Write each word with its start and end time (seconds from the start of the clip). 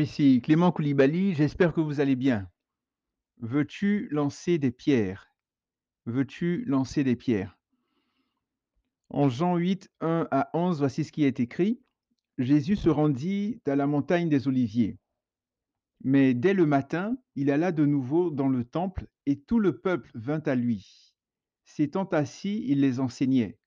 Ici 0.00 0.40
Clément 0.40 0.72
Koulibaly, 0.72 1.34
j'espère 1.34 1.74
que 1.74 1.82
vous 1.82 2.00
allez 2.00 2.16
bien. 2.16 2.48
Veux-tu 3.40 4.08
lancer 4.10 4.56
des 4.56 4.70
pierres? 4.70 5.26
Veux-tu 6.06 6.64
lancer 6.64 7.04
des 7.04 7.16
pierres? 7.16 7.58
En 9.10 9.28
Jean 9.28 9.56
8, 9.56 9.90
1 10.00 10.26
à 10.30 10.48
11, 10.54 10.78
voici 10.78 11.04
ce 11.04 11.12
qui 11.12 11.24
est 11.24 11.38
écrit. 11.38 11.82
Jésus 12.38 12.76
se 12.76 12.88
rendit 12.88 13.60
à 13.66 13.76
la 13.76 13.86
montagne 13.86 14.30
des 14.30 14.48
Oliviers. 14.48 14.98
Mais 16.02 16.32
dès 16.32 16.54
le 16.54 16.64
matin, 16.64 17.18
il 17.36 17.50
alla 17.50 17.70
de 17.70 17.84
nouveau 17.84 18.30
dans 18.30 18.48
le 18.48 18.64
temple 18.64 19.06
et 19.26 19.38
tout 19.38 19.58
le 19.58 19.80
peuple 19.80 20.10
vint 20.14 20.42
à 20.46 20.54
lui. 20.54 21.12
S'étant 21.66 22.06
assis, 22.06 22.64
il 22.66 22.80
les 22.80 23.00
enseignait. 23.00 23.58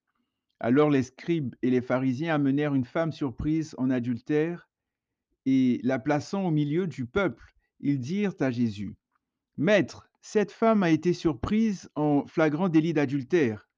Alors 0.58 0.90
les 0.90 1.04
scribes 1.04 1.54
et 1.62 1.70
les 1.70 1.80
pharisiens 1.80 2.34
amenèrent 2.34 2.74
une 2.74 2.84
femme 2.84 3.12
surprise 3.12 3.76
en 3.78 3.88
adultère 3.88 4.68
et 5.46 5.80
la 5.82 5.98
plaçant 5.98 6.46
au 6.46 6.50
milieu 6.50 6.86
du 6.86 7.06
peuple, 7.06 7.54
ils 7.80 8.00
dirent 8.00 8.34
à 8.40 8.50
Jésus, 8.50 8.96
Maître, 9.56 10.08
cette 10.20 10.52
femme 10.52 10.82
a 10.82 10.90
été 10.90 11.12
surprise 11.12 11.90
en 11.94 12.26
flagrant 12.26 12.68
délit 12.68 12.94
d'adultère. 12.94 13.68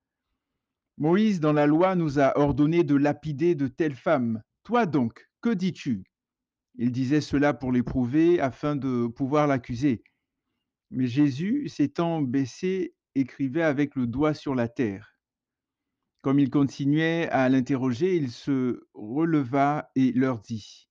Moïse, 0.97 1.41
dans 1.41 1.53
la 1.53 1.67
loi, 1.67 1.95
nous 1.97 2.19
a 2.19 2.39
ordonné 2.39 2.85
de 2.85 2.95
lapider 2.95 3.55
de 3.55 3.67
telles 3.67 3.97
femmes. 3.97 4.43
Toi 4.63 4.87
donc, 4.87 5.29
que 5.43 5.51
dis-tu? 5.51 6.05
Il 6.77 6.93
disait 6.93 7.21
cela 7.21 7.53
pour 7.53 7.73
l'éprouver, 7.73 8.41
afin 8.41 8.77
de 8.77 9.07
pouvoir 9.07 9.47
l'accuser. 9.47 10.03
Mais 10.91 11.07
Jésus, 11.07 11.69
s'étant 11.69 12.23
baissé, 12.23 12.95
écrivait 13.15 13.63
avec 13.63 13.97
le 13.97 14.07
doigt 14.07 14.35
sur 14.35 14.55
la 14.55 14.69
terre. 14.69 15.19
Comme 16.23 16.39
il 16.39 16.51
continuait 16.51 17.29
à 17.29 17.49
l'interroger, 17.49 18.17
il 18.17 18.31
se 18.31 18.87
releva 18.95 19.91
et 19.95 20.13
leur 20.13 20.41
dit, 20.41 20.86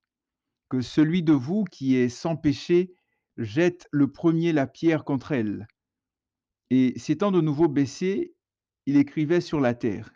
Que 0.69 0.81
celui 0.81 1.23
de 1.23 1.33
vous 1.33 1.63
qui 1.63 1.95
est 1.95 2.09
sans 2.09 2.35
péché 2.35 2.93
jette 3.37 3.87
le 3.91 4.11
premier 4.11 4.53
la 4.53 4.67
pierre 4.67 5.03
contre 5.03 5.31
elle. 5.31 5.67
Et 6.69 6.97
s'étant 6.97 7.31
de 7.31 7.41
nouveau 7.41 7.67
baissé, 7.67 8.33
il 8.85 8.97
écrivait 8.97 9.41
sur 9.41 9.59
la 9.59 9.73
terre. 9.73 10.11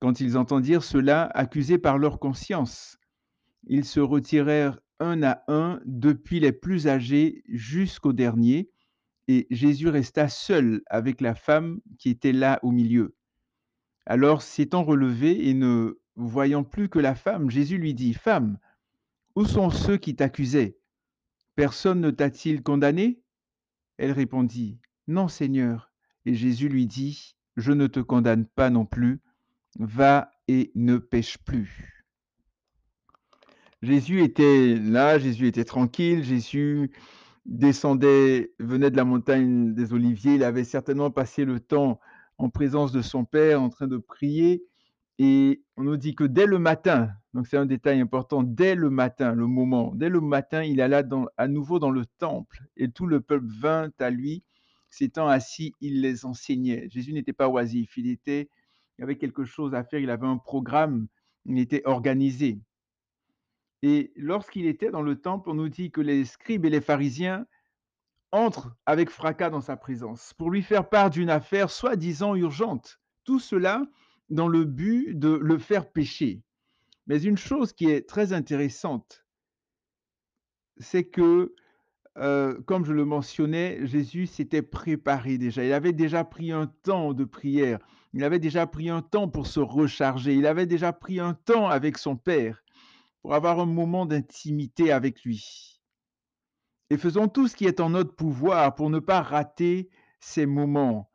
Quand 0.00 0.20
ils 0.20 0.36
entendirent 0.36 0.84
cela, 0.84 1.24
accusés 1.34 1.78
par 1.78 1.98
leur 1.98 2.18
conscience, 2.18 2.98
ils 3.66 3.84
se 3.84 4.00
retirèrent 4.00 4.78
un 5.00 5.22
à 5.22 5.42
un, 5.48 5.80
depuis 5.84 6.40
les 6.40 6.52
plus 6.52 6.86
âgés 6.86 7.42
jusqu'au 7.48 8.12
dernier, 8.12 8.70
et 9.28 9.46
Jésus 9.50 9.88
resta 9.88 10.28
seul 10.28 10.82
avec 10.86 11.20
la 11.20 11.34
femme 11.34 11.80
qui 11.98 12.10
était 12.10 12.32
là 12.32 12.58
au 12.62 12.70
milieu. 12.70 13.14
Alors, 14.06 14.40
s'étant 14.40 14.82
relevé 14.82 15.48
et 15.48 15.54
ne 15.54 16.00
voyant 16.16 16.64
plus 16.64 16.88
que 16.88 16.98
la 16.98 17.14
femme, 17.14 17.50
Jésus 17.50 17.76
lui 17.76 17.92
dit, 17.92 18.14
Femme, 18.14 18.58
où 19.38 19.44
sont 19.44 19.70
ceux 19.70 19.98
qui 19.98 20.16
t'accusaient? 20.16 20.76
Personne 21.54 22.00
ne 22.00 22.10
t'a-t-il 22.10 22.60
condamné? 22.60 23.22
Elle 23.96 24.10
répondit, 24.10 24.80
Non, 25.06 25.28
Seigneur. 25.28 25.92
Et 26.26 26.34
Jésus 26.34 26.68
lui 26.68 26.88
dit, 26.88 27.36
Je 27.56 27.70
ne 27.70 27.86
te 27.86 28.00
condamne 28.00 28.46
pas 28.46 28.68
non 28.68 28.84
plus, 28.84 29.20
va 29.78 30.32
et 30.48 30.72
ne 30.74 30.98
pêche 30.98 31.38
plus. 31.38 32.04
Jésus 33.80 34.24
était 34.24 34.74
là, 34.74 35.20
Jésus 35.20 35.46
était 35.46 35.64
tranquille, 35.64 36.24
Jésus 36.24 36.90
descendait, 37.46 38.52
venait 38.58 38.90
de 38.90 38.96
la 38.96 39.04
montagne 39.04 39.72
des 39.72 39.92
Oliviers, 39.92 40.34
il 40.34 40.42
avait 40.42 40.64
certainement 40.64 41.12
passé 41.12 41.44
le 41.44 41.60
temps 41.60 42.00
en 42.38 42.50
présence 42.50 42.90
de 42.90 43.02
son 43.02 43.24
Père, 43.24 43.62
en 43.62 43.68
train 43.68 43.86
de 43.86 43.98
prier, 43.98 44.64
et 45.18 45.62
on 45.76 45.82
nous 45.82 45.96
dit 45.96 46.14
que 46.14 46.24
dès 46.24 46.46
le 46.46 46.58
matin, 46.58 47.10
donc 47.34 47.46
c'est 47.46 47.56
un 47.56 47.66
détail 47.66 48.00
important, 48.00 48.42
dès 48.42 48.74
le 48.74 48.88
matin, 48.88 49.34
le 49.34 49.46
moment, 49.46 49.92
dès 49.94 50.08
le 50.08 50.20
matin, 50.20 50.62
il 50.62 50.80
alla 50.80 51.02
à 51.36 51.48
nouveau 51.48 51.78
dans 51.78 51.90
le 51.90 52.06
temple, 52.06 52.62
et 52.76 52.90
tout 52.90 53.06
le 53.06 53.20
peuple 53.20 53.46
vint 53.48 53.90
à 53.98 54.10
lui, 54.10 54.44
s'étant 54.90 55.28
assis, 55.28 55.72
il 55.80 56.00
les 56.02 56.24
enseignait. 56.24 56.88
Jésus 56.88 57.12
n'était 57.12 57.32
pas 57.32 57.48
oisif, 57.48 57.96
il 57.96 58.08
était, 58.08 58.48
il 58.98 59.04
avait 59.04 59.18
quelque 59.18 59.44
chose 59.44 59.74
à 59.74 59.82
faire, 59.82 60.00
il 60.00 60.10
avait 60.10 60.26
un 60.26 60.38
programme, 60.38 61.08
il 61.46 61.58
était 61.58 61.82
organisé. 61.84 62.60
Et 63.82 64.12
lorsqu'il 64.16 64.66
était 64.66 64.90
dans 64.90 65.02
le 65.02 65.16
temple, 65.16 65.50
on 65.50 65.54
nous 65.54 65.68
dit 65.68 65.90
que 65.90 66.00
les 66.00 66.24
scribes 66.24 66.64
et 66.64 66.70
les 66.70 66.80
pharisiens 66.80 67.46
entrent 68.30 68.76
avec 68.86 69.10
fracas 69.10 69.50
dans 69.50 69.60
sa 69.60 69.76
présence 69.76 70.34
pour 70.34 70.50
lui 70.50 70.62
faire 70.62 70.88
part 70.88 71.10
d'une 71.10 71.30
affaire 71.30 71.70
soi-disant 71.70 72.34
urgente. 72.34 73.00
Tout 73.24 73.38
cela 73.40 73.82
dans 74.30 74.48
le 74.48 74.64
but 74.64 75.18
de 75.18 75.30
le 75.30 75.58
faire 75.58 75.90
pécher. 75.90 76.42
Mais 77.06 77.22
une 77.22 77.38
chose 77.38 77.72
qui 77.72 77.86
est 77.86 78.08
très 78.08 78.32
intéressante, 78.32 79.24
c'est 80.78 81.04
que, 81.04 81.54
euh, 82.18 82.60
comme 82.66 82.84
je 82.84 82.92
le 82.92 83.04
mentionnais, 83.04 83.86
Jésus 83.86 84.26
s'était 84.26 84.62
préparé 84.62 85.38
déjà. 85.38 85.64
Il 85.64 85.72
avait 85.72 85.92
déjà 85.92 86.24
pris 86.24 86.52
un 86.52 86.66
temps 86.66 87.14
de 87.14 87.24
prière. 87.24 87.78
Il 88.12 88.24
avait 88.24 88.38
déjà 88.38 88.66
pris 88.66 88.90
un 88.90 89.02
temps 89.02 89.28
pour 89.28 89.46
se 89.46 89.60
recharger. 89.60 90.34
Il 90.34 90.46
avait 90.46 90.66
déjà 90.66 90.92
pris 90.92 91.20
un 91.20 91.34
temps 91.34 91.68
avec 91.68 91.98
son 91.98 92.16
Père 92.16 92.62
pour 93.22 93.34
avoir 93.34 93.60
un 93.60 93.66
moment 93.66 94.06
d'intimité 94.06 94.92
avec 94.92 95.22
lui. 95.22 95.80
Et 96.90 96.96
faisons 96.96 97.28
tout 97.28 97.48
ce 97.48 97.56
qui 97.56 97.66
est 97.66 97.80
en 97.80 97.90
notre 97.90 98.14
pouvoir 98.14 98.74
pour 98.74 98.90
ne 98.90 98.98
pas 98.98 99.20
rater 99.20 99.90
ces 100.20 100.46
moments. 100.46 101.10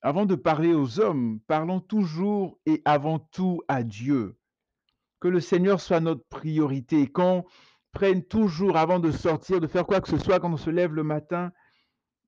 Avant 0.00 0.26
de 0.26 0.36
parler 0.36 0.74
aux 0.74 1.00
hommes, 1.00 1.40
parlons 1.46 1.80
toujours 1.80 2.58
et 2.66 2.82
avant 2.84 3.18
tout 3.18 3.62
à 3.66 3.82
Dieu. 3.82 4.36
Que 5.20 5.28
le 5.28 5.40
Seigneur 5.40 5.80
soit 5.80 6.00
notre 6.00 6.24
priorité, 6.28 7.08
qu'on 7.08 7.44
prenne 7.92 8.22
toujours 8.22 8.76
avant 8.76 9.00
de 9.00 9.10
sortir, 9.10 9.60
de 9.60 9.66
faire 9.66 9.86
quoi 9.86 10.00
que 10.00 10.08
ce 10.08 10.18
soit 10.18 10.38
quand 10.38 10.52
on 10.52 10.56
se 10.56 10.70
lève 10.70 10.94
le 10.94 11.02
matin, 11.02 11.52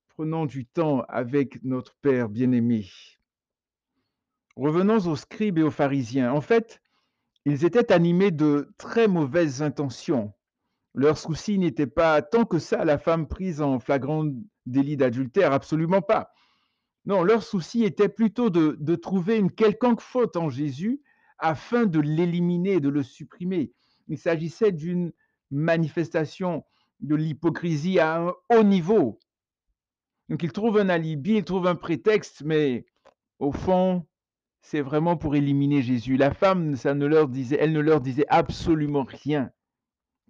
prenons 0.09 0.47
du 0.47 0.66
temps 0.66 1.03
avec 1.09 1.62
notre 1.62 1.94
Père 2.03 2.28
bien-aimé. 2.28 2.91
Revenons 4.56 5.06
aux 5.06 5.16
scribes 5.16 5.59
et 5.59 5.62
aux 5.62 5.70
pharisiens. 5.70 6.32
En 6.32 6.41
fait, 6.41 6.82
ils 7.44 7.64
étaient 7.64 7.92
animés 7.92 8.32
de 8.32 8.75
très 8.78 9.06
mauvaises 9.06 9.62
intentions. 9.62 10.34
Leur 10.94 11.16
souci 11.19 11.56
n'était 11.56 11.86
pas 11.86 12.20
tant 12.20 12.44
que 12.44 12.59
ça 12.59 12.84
la 12.84 12.98
femme 12.98 13.28
prise 13.28 13.62
en 13.62 13.78
flagrant 13.78 14.26
délit 14.66 14.97
d'adultère, 14.97 15.53
absolument 15.53 16.03
pas. 16.03 16.32
Non, 17.06 17.22
leur 17.22 17.43
souci 17.43 17.84
était 17.84 18.09
plutôt 18.09 18.50
de, 18.50 18.94
trouver 18.97 19.37
une 19.37 19.50
quelconque 19.50 20.00
faute 20.00 20.37
en 20.37 20.50
Jésus 20.50 21.00
afin 21.38 21.87
de 21.87 22.00
l'éliminer, 22.00 22.81
de 22.81 22.88
le 22.88 23.03
supprimer. 23.03 23.72
Il 24.09 24.19
s'agissait 24.19 24.72
d'une 24.72 25.12
manifestation 25.50 26.65
de 27.00 27.15
l'hypocrisie 27.15 27.99
à 27.99 28.21
un 28.21 28.34
haut 28.50 28.62
niveau. 28.62 29.19
Donc 30.28 30.43
ils 30.43 30.53
trouvent 30.53 30.78
un 30.78 30.91
alibi, 30.91 31.37
ils 31.37 31.44
trouvent 31.44 31.66
un 31.66 31.75
prétexte, 31.75 32.43
mais 32.44 32.84
au 33.39 33.53
fond, 33.53 34.06
c'est 34.60 34.83
vraiment 34.83 35.16
pour 35.16 35.34
éliminer 35.34 35.83
Jésus. 35.83 36.16
La 36.16 36.34
femme, 36.34 36.77
ça 36.77 36.94
ne 36.94 37.06
leur 37.06 37.28
disait, 37.28 37.56
elle 37.59 37.72
ne 37.72 37.81
leur 37.81 38.00
disait 38.00 38.27
absolument 38.28 39.05
rien. 39.05 39.50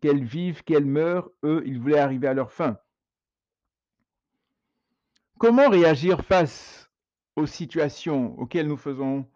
Qu'elle 0.00 0.24
vive, 0.24 0.62
qu'elle 0.62 0.86
meure, 0.86 1.30
eux, 1.44 1.62
ils 1.66 1.78
voulaient 1.78 1.98
arriver 1.98 2.28
à 2.28 2.34
leur 2.34 2.52
fin. 2.52 2.78
Comment 5.40 5.70
réagir 5.70 6.22
face 6.22 6.90
aux 7.34 7.46
situations 7.46 8.38
auxquelles 8.38 8.68
nous 8.68 8.76
faisons 8.76 9.26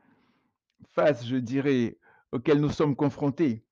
face, 0.88 1.24
je 1.24 1.36
dirais, 1.36 1.98
auxquelles 2.30 2.60
nous 2.60 2.68
sommes 2.68 2.94
confrontés? 2.94 3.64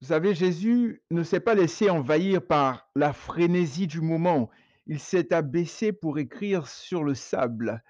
Vous 0.00 0.06
savez, 0.06 0.36
Jésus 0.36 1.02
ne 1.10 1.24
s'est 1.24 1.40
pas 1.40 1.56
laissé 1.56 1.90
envahir 1.90 2.46
par 2.46 2.88
la 2.94 3.12
frénésie 3.12 3.88
du 3.88 4.00
moment. 4.00 4.50
Il 4.86 5.00
s'est 5.00 5.34
abaissé 5.34 5.92
pour 5.92 6.20
écrire 6.20 6.68
sur 6.68 7.02
le 7.02 7.14
sable. 7.14 7.82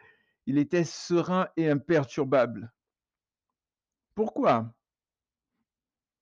Il 0.47 0.57
était 0.57 0.85
serein 0.85 1.49
et 1.59 1.69
imperturbable. 1.69 2.73
Pourquoi 4.15 4.75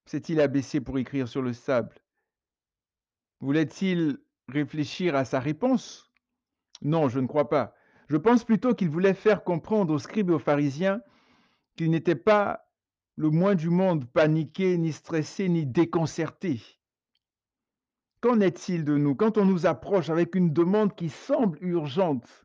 s'est-il 0.06 0.40
abaissé 0.40 0.80
pour 0.80 0.98
écrire 0.98 1.28
sur 1.28 1.42
le 1.42 1.52
sable? 1.52 2.02
Voulait-il 3.38 4.18
réfléchir 4.48 5.14
à 5.14 5.24
sa 5.24 5.38
réponse? 5.38 6.11
Non, 6.82 7.08
je 7.08 7.20
ne 7.20 7.26
crois 7.26 7.48
pas. 7.48 7.74
Je 8.08 8.16
pense 8.16 8.44
plutôt 8.44 8.74
qu'il 8.74 8.90
voulait 8.90 9.14
faire 9.14 9.44
comprendre 9.44 9.94
aux 9.94 9.98
scribes 9.98 10.30
et 10.30 10.34
aux 10.34 10.38
pharisiens 10.38 11.00
qu'il 11.76 11.90
n'était 11.90 12.14
pas 12.14 12.68
le 13.16 13.30
moins 13.30 13.54
du 13.54 13.70
monde 13.70 14.04
paniqué, 14.06 14.76
ni 14.78 14.92
stressé, 14.92 15.48
ni 15.48 15.64
déconcerté. 15.64 16.60
Qu'en 18.20 18.40
est-il 18.40 18.84
de 18.84 18.96
nous? 18.96 19.14
Quand 19.14 19.38
on 19.38 19.44
nous 19.44 19.66
approche 19.66 20.10
avec 20.10 20.34
une 20.34 20.52
demande 20.52 20.94
qui 20.94 21.08
semble 21.08 21.58
urgente 21.60 22.42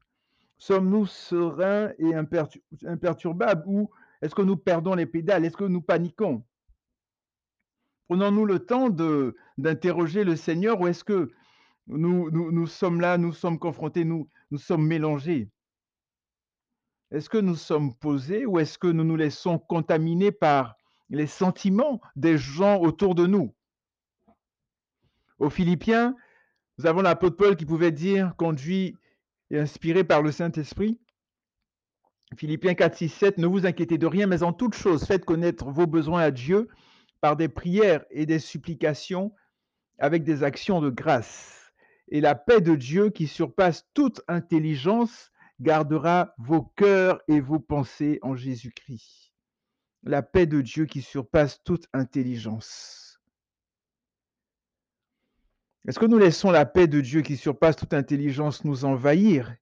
Sommes-nous 0.59 1.05
sereins 1.05 1.91
et 1.99 2.15
imperturbables 2.15 3.63
ou 3.67 3.91
est-ce 4.21 4.33
que 4.33 4.41
nous 4.41 4.57
perdons 4.57 4.95
les 4.95 5.05
pédales? 5.05 5.45
Est-ce 5.45 5.57
que 5.57 5.63
nous 5.63 5.81
paniquons? 5.81 6.43
Prenons-nous 8.07 8.45
le 8.45 8.59
temps 8.59 8.89
d'interroger 9.57 10.23
le 10.23 10.35
Seigneur 10.35 10.81
ou 10.81 10.87
est-ce 10.87 11.03
que 11.03 11.29
nous, 11.87 12.67
sommes 12.67 13.01
là, 13.01 13.17
nous 13.17 13.33
sommes 13.33 13.59
confrontés, 13.59 14.05
nous, 14.05 14.29
nous 14.51 14.57
sommes 14.57 14.85
mélangés 14.85 15.49
Est-ce 17.11 17.29
que 17.29 17.37
nous 17.37 17.55
sommes 17.55 17.95
posés 17.95 18.45
ou 18.45 18.59
est-ce 18.59 18.77
que 18.77 18.87
nous 18.87 19.03
nous 19.03 19.15
laissons 19.15 19.57
contaminer 19.57 20.31
par 20.31 20.75
les 21.09 21.27
sentiments 21.27 22.01
des 22.15 22.37
gens 22.37 22.79
autour 22.79 23.15
de 23.15 23.25
nous? 23.25 23.53
Aux 25.39 25.49
Philippiens, 25.49 26.15
nous 26.77 26.85
avons 26.85 27.01
l'apôtre 27.01 27.37
Paul 27.37 27.55
qui 27.55 27.65
pouvait 27.65 27.91
dire, 27.91 28.35
conduit 28.37 28.97
et 29.49 29.59
inspiré 29.59 30.03
par 30.03 30.21
le 30.21 30.31
Saint-Esprit. 30.31 30.99
Philippiens 32.35 32.73
4, 32.73 32.97
6, 32.97 33.09
7, 33.09 33.37
ne 33.37 33.47
vous 33.47 33.65
inquiétez 33.65 33.97
de 33.97 34.05
rien, 34.05 34.27
mais 34.27 34.43
en 34.43 34.51
toute 34.51 34.75
chose, 34.75 35.05
faites 35.05 35.23
connaître 35.23 35.69
vos 35.71 35.87
besoins 35.87 36.21
à 36.21 36.31
Dieu 36.31 36.67
par 37.21 37.37
des 37.37 37.47
prières 37.47 38.03
et 38.09 38.25
des 38.25 38.39
supplications 38.39 39.33
avec 39.97 40.23
des 40.23 40.43
actions 40.43 40.81
de 40.81 40.89
grâce. 40.89 41.66
Et 42.09 42.21
la 42.21 42.35
paix 42.35 42.61
de 42.61 42.75
Dieu 42.75 43.09
qui 43.09 43.27
surpasse 43.27 43.85
toute 43.93 44.21
intelligence 44.27 45.31
gardera 45.59 46.33
vos 46.37 46.61
cœurs 46.61 47.21
et 47.27 47.39
vos 47.39 47.59
pensées 47.59 48.19
en 48.21 48.35
Jésus-Christ. 48.35 49.33
La 50.03 50.21
paix 50.21 50.45
de 50.45 50.61
Dieu 50.61 50.85
qui 50.85 51.01
surpasse 51.01 51.61
toute 51.63 51.87
intelligence. 51.91 53.19
Est-ce 55.87 55.99
que 55.99 56.05
nous 56.05 56.17
laissons 56.17 56.51
la 56.51 56.65
paix 56.65 56.87
de 56.87 57.01
Dieu 57.01 57.21
qui 57.21 57.37
surpasse 57.37 57.75
toute 57.75 57.93
intelligence 57.93 58.63
nous 58.63 58.85
envahir? 58.85 59.55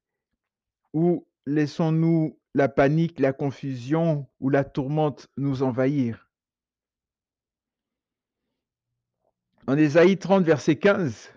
Ou 0.94 1.27
laissons-nous 1.45 2.39
la 2.53 2.68
panique, 2.68 3.19
la 3.19 3.33
confusion 3.33 4.27
ou 4.39 4.50
la 4.50 4.63
tourmente 4.63 5.30
nous 5.38 5.63
envahir? 5.63 6.30
En 9.68 9.77
Ésaïe 9.77 10.18
30, 10.18 10.44
verset 10.44 10.77
15, 10.77 11.31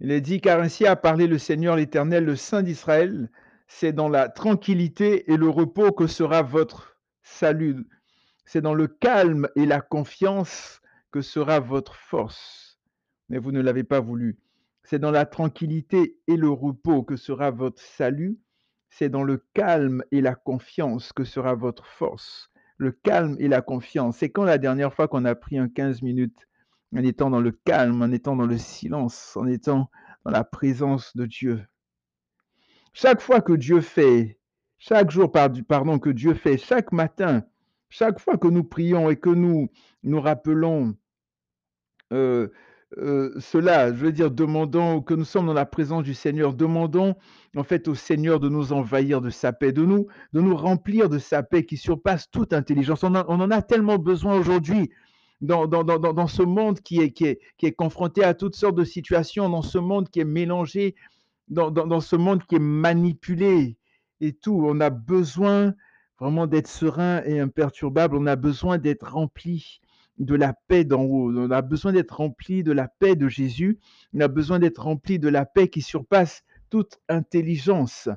il 0.00 0.10
est 0.10 0.20
dit, 0.20 0.40
car 0.40 0.60
ainsi 0.60 0.86
a 0.86 0.96
parlé 0.96 1.26
le 1.26 1.38
Seigneur 1.38 1.76
l'Éternel, 1.76 2.24
le 2.24 2.36
Saint 2.36 2.62
d'Israël, 2.62 3.30
c'est 3.68 3.92
dans 3.92 4.08
la 4.08 4.28
tranquillité 4.28 5.30
et 5.30 5.36
le 5.36 5.48
repos 5.48 5.92
que 5.92 6.06
sera 6.06 6.42
votre 6.42 6.96
salut. 7.22 7.86
C'est 8.46 8.62
dans 8.62 8.74
le 8.74 8.88
calme 8.88 9.48
et 9.56 9.66
la 9.66 9.80
confiance 9.80 10.80
que 11.12 11.20
sera 11.20 11.60
votre 11.60 11.94
force. 11.94 12.78
Mais 13.28 13.38
vous 13.38 13.52
ne 13.52 13.60
l'avez 13.60 13.84
pas 13.84 14.00
voulu. 14.00 14.38
C'est 14.82 14.98
dans 14.98 15.12
la 15.12 15.26
tranquillité 15.26 16.18
et 16.26 16.36
le 16.36 16.50
repos 16.50 17.04
que 17.04 17.16
sera 17.16 17.50
votre 17.50 17.80
salut. 17.80 18.38
C'est 18.88 19.08
dans 19.08 19.22
le 19.22 19.44
calme 19.54 20.02
et 20.10 20.20
la 20.20 20.34
confiance 20.34 21.12
que 21.12 21.22
sera 21.24 21.54
votre 21.54 21.86
force. 21.86 22.50
Le 22.76 22.90
calme 22.90 23.36
et 23.38 23.46
la 23.48 23.62
confiance. 23.62 24.16
C'est 24.16 24.30
quand 24.30 24.44
la 24.44 24.58
dernière 24.58 24.94
fois 24.94 25.06
qu'on 25.06 25.26
a 25.26 25.34
pris 25.34 25.58
un 25.58 25.68
15 25.68 26.02
minutes? 26.02 26.48
En 26.94 27.02
étant 27.04 27.30
dans 27.30 27.40
le 27.40 27.52
calme, 27.52 28.02
en 28.02 28.10
étant 28.10 28.36
dans 28.36 28.46
le 28.46 28.58
silence, 28.58 29.36
en 29.36 29.46
étant 29.46 29.90
dans 30.24 30.30
la 30.30 30.44
présence 30.44 31.16
de 31.16 31.26
Dieu. 31.26 31.64
Chaque 32.92 33.20
fois 33.20 33.40
que 33.40 33.52
Dieu 33.52 33.80
fait, 33.80 34.38
chaque 34.78 35.10
jour, 35.10 35.30
pardon, 35.30 35.98
que 35.98 36.10
Dieu 36.10 36.34
fait, 36.34 36.58
chaque 36.58 36.92
matin, 36.92 37.44
chaque 37.88 38.18
fois 38.18 38.36
que 38.36 38.48
nous 38.48 38.64
prions 38.64 39.10
et 39.10 39.16
que 39.16 39.30
nous 39.30 39.70
nous 40.02 40.20
rappelons 40.20 40.94
euh, 42.12 42.48
euh, 42.98 43.32
cela, 43.38 43.94
je 43.94 44.04
veux 44.04 44.12
dire, 44.12 44.32
demandons 44.32 45.00
que 45.00 45.14
nous 45.14 45.24
sommes 45.24 45.46
dans 45.46 45.52
la 45.52 45.66
présence 45.66 46.02
du 46.02 46.14
Seigneur, 46.14 46.54
demandons 46.54 47.14
en 47.56 47.62
fait 47.62 47.86
au 47.86 47.94
Seigneur 47.94 48.40
de 48.40 48.48
nous 48.48 48.72
envahir 48.72 49.20
de 49.20 49.30
sa 49.30 49.52
paix, 49.52 49.70
de 49.70 49.84
nous, 49.84 50.08
de 50.32 50.40
nous 50.40 50.56
remplir 50.56 51.08
de 51.08 51.18
sa 51.18 51.44
paix 51.44 51.64
qui 51.64 51.76
surpasse 51.76 52.28
toute 52.30 52.52
intelligence. 52.52 53.04
On, 53.04 53.14
on 53.14 53.40
en 53.40 53.50
a 53.52 53.62
tellement 53.62 53.98
besoin 53.98 54.36
aujourd'hui 54.36 54.90
dans, 55.40 56.26
ce 56.26 56.42
monde 56.42 56.80
qui 56.80 57.00
est 57.00 57.72
confronté 57.72 58.24
à 58.24 58.34
toutes 58.34 58.56
sortes 58.56 58.76
de 58.76 58.84
situations, 58.84 59.48
dans 59.48 59.62
ce 59.62 59.78
monde 59.78 60.08
qui 60.08 60.20
est 60.20 60.24
mélangé, 60.24 60.94
dans, 61.48 61.70
dans 61.70 62.00
ce 62.00 62.16
monde 62.16 62.44
qui 62.44 62.56
est 62.56 62.60
manipulé 62.60 63.76
et 64.20 64.32
tout. 64.32 64.62
On 64.64 64.80
a 64.80 64.90
besoin 64.90 65.74
vraiment 66.18 66.46
d'être 66.46 66.68
serein 66.68 67.22
et 67.24 67.40
imperturbable. 67.40 68.16
On 68.16 68.26
a 68.26 68.36
besoin 68.36 68.78
d'être 68.78 69.12
rempli 69.12 69.80
de 70.18 70.34
la 70.34 70.54
paix 70.68 70.84
d'en 70.84 71.02
haut. 71.02 71.32
On 71.34 71.50
a 71.50 71.62
besoin 71.62 71.92
d'être 71.92 72.16
rempli 72.16 72.62
de 72.62 72.72
la 72.72 72.88
paix 72.88 73.16
de 73.16 73.28
Jésus. 73.28 73.78
On 74.14 74.20
a 74.20 74.28
besoin 74.28 74.58
d'être 74.58 74.82
rempli 74.82 75.18
de 75.18 75.28
la 75.28 75.46
paix 75.46 75.68
qui 75.68 75.82
surpasse 75.82 76.44
toute 76.68 77.00
intelligence. 77.08 78.08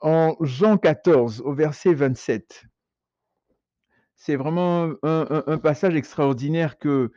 En 0.00 0.36
Jean 0.40 0.78
14, 0.78 1.42
au 1.42 1.52
verset 1.52 1.94
27, 1.94 2.64
c'est 4.16 4.36
vraiment 4.36 4.90
un, 5.02 5.58
passage 5.58 5.94
extraordinaire 5.94 6.78
que, 6.78 7.12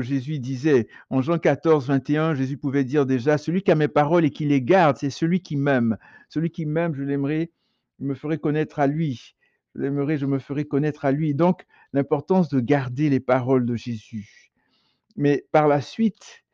Jésus 0.00 0.38
disait. 0.38 0.88
En 1.08 1.22
Jean 1.22 1.38
14, 1.38 1.86
21, 1.86 2.34
Jésus 2.34 2.58
pouvait 2.58 2.84
dire 2.84 3.06
déjà, 3.06 3.38
celui 3.38 3.62
qui 3.62 3.70
a 3.70 3.74
mes 3.74 3.88
paroles 3.88 4.24
et 4.24 4.30
qui 4.30 4.44
les 4.44 4.60
garde, 4.60 4.98
c'est 4.98 5.08
celui 5.08 5.40
qui 5.40 5.56
m'aime. 5.56 5.96
Celui 6.28 6.50
qui 6.50 6.66
m'aime, 6.66 6.94
je 6.94 7.02
l'aimerai, 7.02 7.52
je 7.98 8.04
me 8.04 8.14
ferai 8.14 8.38
connaître 8.38 8.80
à 8.80 8.86
lui. 8.86 9.34
Je 9.74 9.80
l'aimerai, 9.80 10.18
je 10.18 10.26
me 10.26 10.38
ferai 10.38 10.66
connaître 10.66 11.06
à 11.06 11.12
lui. 11.12 11.34
Donc, 11.34 11.64
l'importance 11.92 12.48
de 12.48 12.60
garder 12.60 13.08
les 13.08 13.20
paroles 13.20 13.64
de 13.64 13.76
Jésus. 13.76 14.50
Mais 15.16 15.46
par 15.52 15.68
la 15.68 15.80
suite, 15.80 16.44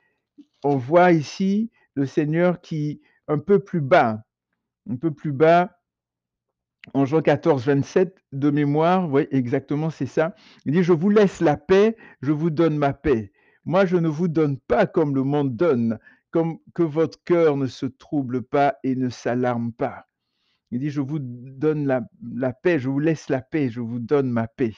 on 0.62 0.76
voit 0.76 1.12
ici 1.12 1.70
le 1.94 2.06
Seigneur 2.06 2.60
qui, 2.60 3.00
un 3.26 3.38
peu 3.38 3.58
plus 3.58 3.80
bas, 3.80 4.22
un 4.88 4.96
peu 4.96 5.12
plus 5.12 5.32
bas, 5.32 5.77
en 6.94 7.04
Jean 7.04 7.22
14, 7.22 7.64
27, 7.64 8.16
de 8.32 8.50
mémoire, 8.50 9.10
oui, 9.10 9.26
exactement, 9.30 9.90
c'est 9.90 10.06
ça. 10.06 10.34
Il 10.64 10.72
dit, 10.72 10.82
je 10.82 10.92
vous 10.92 11.10
laisse 11.10 11.40
la 11.40 11.56
paix, 11.56 11.96
je 12.20 12.32
vous 12.32 12.50
donne 12.50 12.76
ma 12.76 12.92
paix. 12.92 13.32
Moi, 13.64 13.86
je 13.86 13.96
ne 13.96 14.08
vous 14.08 14.28
donne 14.28 14.58
pas 14.58 14.86
comme 14.86 15.14
le 15.14 15.22
monde 15.22 15.56
donne, 15.56 15.98
comme 16.30 16.58
que 16.74 16.82
votre 16.82 17.22
cœur 17.24 17.56
ne 17.56 17.66
se 17.66 17.86
trouble 17.86 18.42
pas 18.42 18.76
et 18.82 18.96
ne 18.96 19.08
s'alarme 19.08 19.72
pas. 19.72 20.06
Il 20.70 20.80
dit, 20.80 20.90
je 20.90 21.00
vous 21.00 21.18
donne 21.20 21.86
la, 21.86 22.02
la, 22.34 22.52
paix, 22.52 22.78
je 22.78 22.88
vous 22.88 22.98
laisse 22.98 23.28
la 23.28 23.40
paix, 23.40 23.70
je 23.70 23.80
vous 23.80 23.98
donne 23.98 24.30
ma 24.30 24.46
paix. 24.46 24.74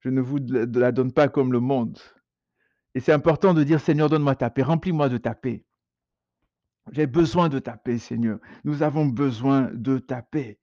Je 0.00 0.08
ne 0.08 0.20
vous 0.20 0.38
la 0.38 0.92
donne 0.92 1.12
pas 1.12 1.28
comme 1.28 1.52
le 1.52 1.60
monde. 1.60 1.98
Et 2.94 3.00
c'est 3.00 3.12
important 3.12 3.54
de 3.54 3.64
dire, 3.64 3.80
Seigneur, 3.80 4.08
donne-moi 4.08 4.34
ta 4.34 4.50
paix, 4.50 4.62
remplis-moi 4.62 5.08
de 5.08 5.18
ta 5.18 5.34
paix. 5.34 5.64
J'ai 6.92 7.06
besoin 7.06 7.48
de 7.48 7.58
ta 7.58 7.76
paix, 7.76 7.98
Seigneur. 7.98 8.38
Nous 8.64 8.82
avons 8.82 9.06
besoin 9.06 9.70
de 9.72 9.98
ta 9.98 10.22
paix. 10.22 10.58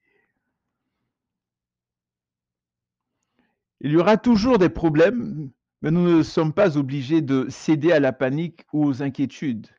Il 3.84 3.92
y 3.92 3.98
aura 3.98 4.18
toujours 4.18 4.60
des 4.60 4.70
problèmes, 4.70 5.50
mais 5.82 5.90
nous 5.90 6.18
ne 6.18 6.22
sommes 6.22 6.54
pas 6.54 6.78
obligés 6.78 7.22
de 7.22 7.48
céder 7.50 7.92
à 7.92 8.00
la 8.00 8.14
panique 8.14 8.64
ou 8.74 8.86
aux 8.86 9.02
inquiétudes. 9.02 9.70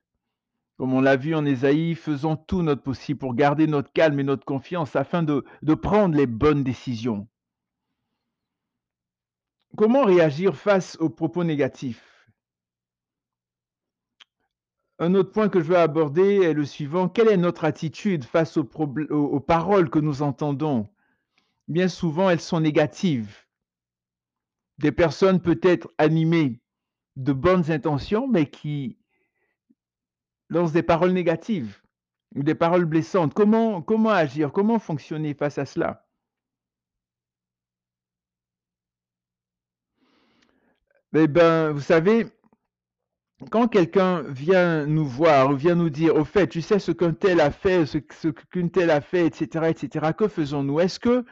Comme 0.77 0.93
on 0.93 1.01
l'a 1.01 1.15
vu 1.15 1.37
en 1.37 1.47
Ésaïe, 1.47 1.95
faisons 1.95 2.35
tout 2.35 2.63
notre 2.63 2.83
possible 2.83 3.21
pour 3.21 3.37
garder 3.37 3.69
notre 3.69 3.93
calme 3.93 4.19
et 4.19 4.25
notre 4.25 4.45
confiance 4.45 4.97
afin 4.97 5.23
de, 5.23 5.45
prendre 5.75 6.17
les 6.17 6.27
bonnes 6.27 6.65
décisions. 6.65 7.29
Comment 9.77 10.05
réagir 10.05 10.57
face 10.57 10.97
aux 10.99 11.09
propos 11.09 11.45
négatifs? 11.45 12.29
Un 14.99 15.15
autre 15.15 15.31
point 15.31 15.49
que 15.49 15.61
je 15.61 15.67
veux 15.67 15.79
aborder 15.79 16.43
est 16.43 16.55
le 16.55 16.65
suivant. 16.65 17.09
Quelle 17.09 17.29
est 17.29 17.37
notre 17.37 17.65
attitude 17.65 18.25
face 18.25 18.57
aux 18.57 19.41
paroles 19.41 19.91
que 19.91 20.01
nous 20.01 20.23
entendons? 20.23 20.89
Bien 21.69 21.87
souvent, 21.87 22.29
elles 22.29 22.41
sont 22.41 22.61
négatives 22.61 23.42
des 24.83 24.93
personnes 24.93 25.41
peut-être 25.41 25.89
animées 25.97 26.61
de 27.15 27.33
bonnes 27.33 27.71
intentions, 27.71 28.27
mais 28.27 28.51
qui 28.51 28.99
lancent 30.49 30.73
des 30.73 30.83
paroles 30.83 31.13
négatives 31.13 31.81
ou 32.35 32.43
des 32.43 32.57
paroles 32.57 32.85
blessantes. 32.85 33.33
Comment, 33.33 34.11
agir? 34.11 34.51
Comment 34.51 34.81
fonctionner 34.81 35.35
face 35.35 35.59
à 35.59 35.67
cela? 35.67 36.05
Eh 41.15 41.29
bien, 41.29 41.71
vous 41.71 41.81
savez, 41.81 42.27
quand 43.51 43.69
quelqu'un 43.69 44.23
vient 44.23 44.85
nous 44.87 45.07
voir 45.07 45.51
ou 45.51 45.57
vient 45.57 45.77
nous 45.77 45.91
dire, 45.91 46.17
au 46.17 46.25
fait, 46.25 46.49
tu 46.49 46.61
sais 46.61 46.81
ce 46.81 46.91
qu'un 46.91 47.13
tel 47.13 47.41
a 47.41 47.53
fait, 47.53 47.87
ce, 47.87 47.99
ce 48.21 48.29
qu'une 48.29 48.71
telle 48.71 48.91
a 48.91 49.01
fait, 49.01 49.27
etc., 49.27 49.67
etc., 49.69 50.13
que 50.19 50.27
faisons-nous? 50.27 50.81
Est-ce 50.81 50.99
que 50.99 51.25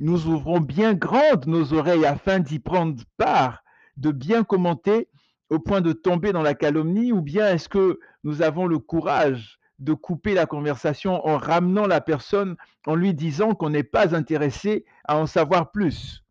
nous 0.00 0.26
ouvrons 0.26 0.60
bien 0.60 0.94
grandes 0.94 1.46
nos 1.46 1.74
oreilles 1.74 2.06
afin 2.06 2.40
d'y 2.40 2.58
prendre 2.58 3.02
part, 3.18 3.62
de 3.98 4.10
bien 4.10 4.44
commenter 4.44 5.08
au 5.50 5.58
point 5.58 5.82
de 5.82 5.92
tomber 5.92 6.32
dans 6.32 6.42
la 6.42 6.54
calomnie, 6.54 7.12
ou 7.12 7.20
bien 7.20 7.48
est-ce 7.48 7.68
que 7.68 8.00
nous 8.24 8.40
avons 8.40 8.66
le 8.66 8.78
courage 8.78 9.58
de 9.78 9.92
couper 9.92 10.32
la 10.32 10.46
conversation 10.46 11.26
en 11.26 11.36
ramenant 11.36 11.86
la 11.86 12.00
personne, 12.00 12.56
en 12.86 12.94
lui 12.94 13.12
disant 13.12 13.54
qu'on 13.54 13.70
n'est 13.70 13.82
pas 13.82 14.14
intéressé 14.14 14.86
à 15.04 15.18
en 15.18 15.26
savoir 15.26 15.70
plus? 15.70 16.24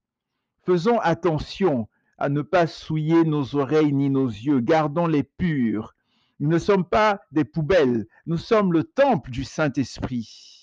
Faisons 0.66 1.00
attention 1.00 1.88
à 2.18 2.30
ne 2.30 2.42
pas 2.42 2.66
souiller 2.66 3.24
nos 3.24 3.56
oreilles 3.56 3.94
ni 3.94 4.10
nos 4.10 4.28
yeux, 4.28 4.62
gardons-les 4.62 5.24
purs. 5.24 5.94
Nous 6.40 6.50
ne 6.50 6.58
sommes 6.58 6.86
pas 6.86 7.22
des 7.32 7.44
poubelles, 7.44 8.08
nous 8.26 8.38
sommes 8.38 8.74
le 8.74 8.84
temple 8.84 9.30
du 9.30 9.44
Saint-Esprit. 9.44 10.59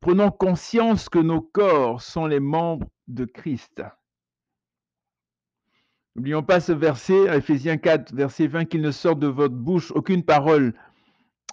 Prenons 0.00 0.30
conscience 0.30 1.08
que 1.08 1.18
nos 1.18 1.40
corps 1.40 2.02
sont 2.02 2.26
les 2.26 2.40
membres 2.40 2.88
de 3.08 3.24
Christ. 3.24 3.82
N'oublions 6.14 6.42
pas 6.42 6.60
ce 6.60 6.72
verset, 6.72 7.26
Ephésiens 7.36 7.78
4, 7.78 8.14
verset 8.14 8.46
20, 8.46 8.64
qu'il 8.66 8.80
ne 8.80 8.90
sorte 8.90 9.18
de 9.18 9.26
votre 9.26 9.54
bouche 9.54 9.90
aucune 9.92 10.24
parole 10.24 10.74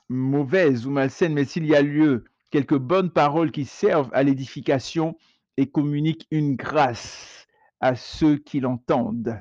mauvaise 0.09 0.85
ou 0.85 0.91
malsaine, 0.91 1.33
mais 1.33 1.45
s'il 1.45 1.65
y 1.65 1.75
a 1.75 1.81
lieu, 1.81 2.25
quelques 2.51 2.77
bonnes 2.77 3.09
paroles 3.09 3.51
qui 3.51 3.65
servent 3.65 4.09
à 4.13 4.23
l'édification 4.23 5.17
et 5.57 5.67
communiquent 5.67 6.27
une 6.31 6.55
grâce 6.55 7.47
à 7.79 7.95
ceux 7.95 8.37
qui 8.37 8.59
l'entendent. 8.59 9.39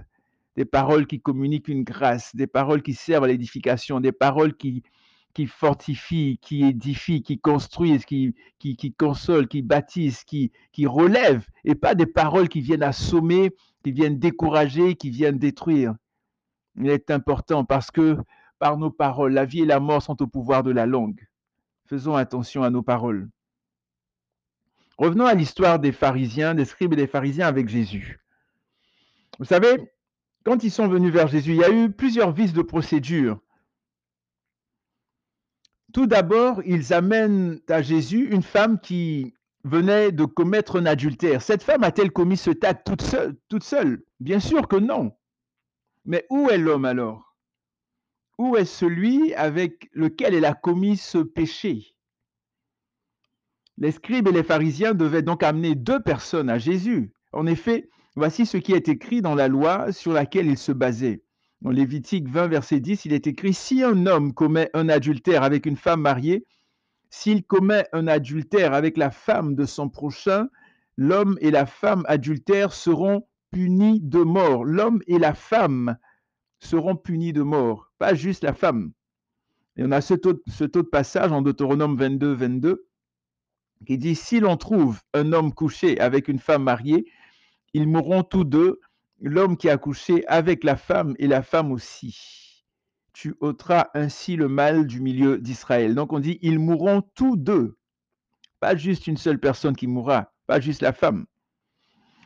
des 0.57 0.65
paroles 0.65 1.07
qui 1.07 1.21
communiquent 1.21 1.69
une 1.69 1.83
grâce, 1.83 2.35
des 2.37 2.47
paroles 2.47 2.83
qui 2.83 2.95
servent 2.95 3.25
à 3.25 3.29
l'édification, 3.29 4.01
des 4.01 4.13
paroles 4.13 4.57
qui, 4.57 4.85
qui 5.35 5.47
fortifient, 5.47 6.39
qui 6.41 6.65
édifient, 6.65 7.23
qui 7.23 7.39
construisent, 7.39 8.05
qui, 8.05 8.35
qui, 8.59 8.77
qui 8.77 8.93
consolent, 8.95 9.49
qui 9.49 9.63
bâtissent, 9.63 10.25
qui, 10.25 10.53
qui 10.73 10.87
relèvent, 10.87 11.47
et 11.65 11.75
pas 11.75 11.95
des 11.95 12.07
paroles 12.07 12.49
qui 12.49 12.61
viennent 12.61 12.83
assommer, 12.85 13.51
qui 13.83 13.93
viennent 13.93 14.19
décourager, 14.19 14.95
qui 14.95 15.11
viennent 15.11 15.39
détruire. 15.39 15.95
Il 16.77 16.89
est 16.89 17.11
important 17.11 17.65
parce 17.65 17.91
que 17.91 18.17
par 18.59 18.79
nos 18.79 18.91
paroles, 18.91 19.33
la 19.33 19.45
vie 19.45 19.63
et 19.63 19.67
la 19.67 19.81
mort 19.81 20.03
sont 20.03 20.23
au 20.23 20.27
pouvoir 20.27 20.63
de 20.63 20.71
la 20.71 20.87
langue. 20.87 21.27
Faisons 21.87 22.15
attention 22.15 22.63
à 22.63 22.71
nos 22.71 22.83
paroles. 22.83 23.29
Revenons 24.97 25.27
à 25.27 25.35
l'histoire 25.35 25.81
des 25.81 25.93
pharisiens, 25.93 26.55
des 26.55 26.65
scribes 26.65 26.93
et 26.93 26.97
des 26.97 27.07
pharisiens 27.07 27.49
avec 27.49 27.69
Jésus. 27.69 28.21
Vous 29.39 29.45
savez, 29.45 29.93
quand 30.45 30.63
ils 30.63 30.71
sont 30.71 30.87
venus 30.87 31.13
vers 31.13 31.27
Jésus, 31.27 31.51
il 31.51 31.57
y 31.57 31.65
a 31.65 31.71
eu 31.71 31.91
plusieurs 31.91 32.33
vices 32.33 32.53
de 32.53 32.63
procédure. 32.63 33.41
Tout 35.95 36.07
d'abord, 36.07 36.61
ils 36.67 36.93
amènent 36.93 37.61
à 37.69 37.81
Jésus 37.81 38.29
une 38.29 38.43
femme 38.43 38.81
qui 38.81 39.33
venait 39.63 40.11
de 40.11 40.25
commettre 40.25 40.81
un 40.81 40.87
adultère. 40.87 41.41
Cette 41.41 41.63
femme 41.63 41.85
a-t-elle 41.85 42.11
commis 42.11 42.37
ce 42.37 42.51
acte 42.63 42.85
toute 42.85 43.01
seule, 43.01 43.37
toute 43.49 43.63
seule? 43.63 44.03
Bien 44.19 44.41
sûr 44.41 44.67
que 44.67 44.75
non. 44.75 45.13
Mais 46.05 46.27
où 46.31 46.51
est 46.51 46.59
l'homme 46.59 46.85
alors? 46.85 47.37
Où 48.39 48.57
est 48.57 48.65
celui 48.65 49.35
avec 49.35 49.89
lequel 49.93 50.35
elle 50.35 50.45
a 50.45 50.55
commis 50.55 50.97
ce 50.97 51.19
péché? 51.19 51.95
Les 53.79 53.93
scribes 53.93 54.27
et 54.27 54.33
les 54.33 54.43
pharisiens 54.43 54.95
devaient 54.95 55.23
donc 55.23 55.45
amener 55.45 55.77
deux 55.77 56.03
personnes 56.03 56.51
à 56.51 56.59
Jésus. 56.59 57.13
En 57.33 57.47
effet, 57.47 57.89
voici 58.17 58.47
ce 58.47 58.57
qui 58.57 58.73
est 58.73 58.89
écrit 58.89 59.23
dans 59.23 59.37
la 59.37 59.47
loi 59.47 59.93
sur 59.93 60.13
laquelle 60.13 60.47
ils 60.47 60.59
se 60.59 60.73
basaient. 60.73 61.24
Dans 61.65 61.71
Lévitique 61.71 62.29
20, 62.29 62.49
verset 62.49 62.79
10, 62.79 63.07
il 63.07 63.15
est 63.15 63.27
écrit, 63.27 63.55
Si 63.55 63.83
un 63.83 64.05
homme 64.05 64.35
commet 64.35 64.69
un 64.75 64.91
adultère 64.91 65.43
avec 65.43 65.65
une 65.65 65.79
femme 65.79 66.03
mariée, 66.03 66.45
s'il 67.09 67.43
commet 67.43 67.87
un 67.95 68.07
adultère 68.07 68.75
avec 68.75 68.99
la 68.99 69.11
femme 69.11 69.55
de 69.55 69.65
son 69.65 69.89
prochain, 69.89 70.51
l'homme 70.99 71.39
et 71.41 71.51
la 71.51 71.65
femme 71.65 72.05
adultères 72.07 72.75
seront 72.75 73.27
punis 73.51 73.99
de 74.03 74.19
mort. 74.19 74.67
L'homme 74.67 75.01
et 75.07 75.19
la 75.19 75.33
femme 75.33 75.97
seront 76.59 76.97
punis 76.97 77.33
de 77.33 77.41
mort, 77.41 77.91
pas 77.97 78.15
juste 78.15 78.45
la 78.45 78.53
femme. 78.53 78.93
Et 79.79 79.85
on 79.85 79.91
a 79.91 80.03
ce 80.03 80.13
taux, 80.13 80.35
de 80.35 80.83
passage 80.83 81.33
en 81.33 81.41
Deutéronome 81.41 81.97
22, 81.97 82.35
22, 82.35 82.87
qui 83.87 83.97
dit, 83.97 84.17
si 84.17 84.39
l'on 84.39 84.59
trouve 84.59 85.01
un 85.15 85.33
homme 85.33 85.55
couché 85.55 85.99
avec 85.99 86.29
une 86.29 86.41
femme 86.41 86.65
mariée, 86.65 87.07
ils 87.73 87.89
mourront 87.89 88.23
tous 88.23 88.45
deux, 88.45 88.81
l'homme 89.25 89.57
qui 89.57 89.71
a 89.71 89.79
couché 89.79 90.25
avec 90.29 90.63
la 90.65 90.77
femme 90.77 91.15
et 91.19 91.27
la 91.27 91.43
femme 91.43 91.73
aussi. 91.73 92.65
Tu 93.15 93.35
ôteras 93.41 93.89
ainsi 93.95 94.37
le 94.37 94.49
mal 94.49 94.87
du 94.87 95.01
milieu 95.01 95.39
d'Israël. 95.39 95.95
Donc 95.95 96.13
on 96.13 96.21
dit, 96.21 96.39
ils 96.43 96.59
mourront 96.59 97.03
tous 97.15 97.37
deux. 97.37 97.77
Pas 98.61 98.77
juste 98.77 99.07
une 99.07 99.17
seule 99.17 99.41
personne 99.41 99.75
qui 99.75 99.87
mourra, 99.87 100.33
pas 100.47 100.61
juste 100.61 100.83
la 100.83 100.93
femme. 100.93 101.25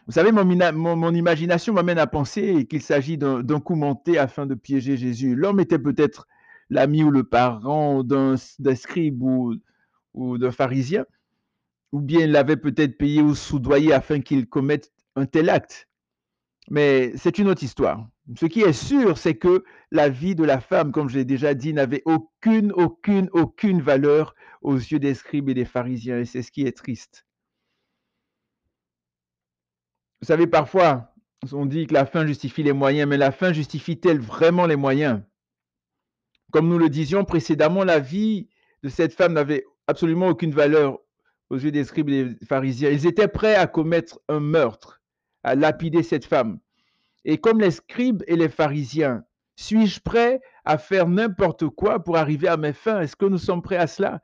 Vous 0.07 0.13
savez, 0.13 0.33
mon, 0.33 1.15
imagination 1.15 1.75
m'amène 1.75 1.99
à 1.99 2.07
penser 2.07 2.67
qu'il 2.67 2.83
s'agit 2.83 3.19
d'un 3.19 3.61
coup 3.61 3.79
afin 4.19 4.47
de 4.47 4.55
piéger 4.55 4.97
Jésus. 4.97 5.35
L'homme 5.35 5.61
était 5.61 5.79
peut-être 5.79 6.27
l'ami 6.71 7.05
ou 7.05 7.11
le 7.11 7.25
parent 7.25 8.03
d'un 8.03 8.37
scribe 8.75 9.23
ou, 9.23 9.55
ou 10.15 10.39
d'un 10.39 10.51
pharisien, 10.51 11.05
ou 11.93 12.01
bien 12.01 12.21
il 12.21 12.33
l'avait 12.33 12.57
peut-être 12.57 12.97
payé 12.97 13.21
ou 13.21 13.35
soudoyé 13.35 13.93
afin 13.93 14.21
qu'il 14.21 14.49
commette 14.49 14.93
un 15.15 15.27
tel 15.27 15.51
acte. 15.51 15.88
Mais 16.71 17.13
c'est 17.17 17.39
une 17.39 17.49
autre 17.49 17.63
histoire. 17.63 18.07
Ce 18.37 18.47
qui 18.47 18.61
est 18.61 18.75
sûr, 18.75 19.17
c'est 19.17 19.37
que 19.37 19.65
la 19.91 20.09
vie 20.11 20.35
de 20.35 20.45
la 20.45 20.61
femme, 20.61 20.93
comme 20.93 21.09
j'ai 21.09 21.25
déjà 21.25 21.55
dit, 21.55 21.73
n'avait 21.73 22.03
aucune, 22.05 22.73
aucune, 22.73 23.31
aucune 23.33 23.81
valeur 23.81 24.35
aux 24.61 24.77
yeux 24.77 24.99
des 24.99 25.15
scribes 25.15 25.49
et 25.49 25.55
des 25.55 25.65
pharisiens. 25.65 26.19
Et 26.19 26.25
c'est 26.27 26.43
ce 26.43 26.53
qui 26.53 26.67
est 26.67 26.77
triste. 26.77 27.25
Vous 30.21 30.27
savez, 30.27 30.47
parfois, 30.47 31.15
on 31.53 31.65
dit 31.65 31.87
que 31.87 31.95
la 31.95 32.05
fin 32.05 32.27
justifie 32.27 32.63
les 32.63 32.73
moyens, 32.73 33.09
mais 33.09 33.17
la 33.17 33.33
fin 33.33 33.53
justifie-t-elle 33.53 34.21
vraiment 34.21 34.67
les 34.67 34.77
moyens? 34.77 35.23
Comme 36.51 36.69
nous 36.69 36.79
le 36.79 36.89
disions 36.89 37.25
précédemment, 37.25 37.85
la 37.85 38.01
vie 38.01 38.49
de 38.83 38.89
cette 38.89 39.15
femme 39.15 39.33
n'avait 39.33 39.65
absolument 39.87 40.29
aucune 40.29 40.53
valeur 40.53 40.99
aux 41.51 41.57
yeux 41.57 41.71
des 41.71 41.85
scribes 41.85 42.11
et 42.11 42.25
des 42.25 42.47
pharisiens. 42.47 42.91
Ils 42.91 43.07
étaient 43.07 43.29
prêts 43.29 43.55
à 43.55 43.67
commettre 43.67 44.21
un 44.29 44.41
meurtre, 44.41 44.98
à 45.49 45.55
lapider 45.55 46.03
cette 46.03 46.25
femme. 46.25 46.59
Et 47.25 47.39
comme 47.39 47.61
les 47.61 47.71
scribes 47.71 48.23
et 48.27 48.37
les 48.37 48.49
pharisiens, 48.49 49.25
suis-je 49.57 50.01
prêt 50.01 50.41
à 50.65 50.79
faire 50.79 51.09
n'importe 51.09 51.69
quoi 51.69 52.05
pour 52.05 52.17
arriver 52.17 52.49
à 52.49 52.57
mes 52.57 52.73
fins? 52.73 53.01
Est-ce 53.01 53.17
que 53.17 53.27
nous 53.27 53.39
sommes 53.39 53.63
prêts 53.63 53.77
à 53.77 53.87
cela? 53.87 54.23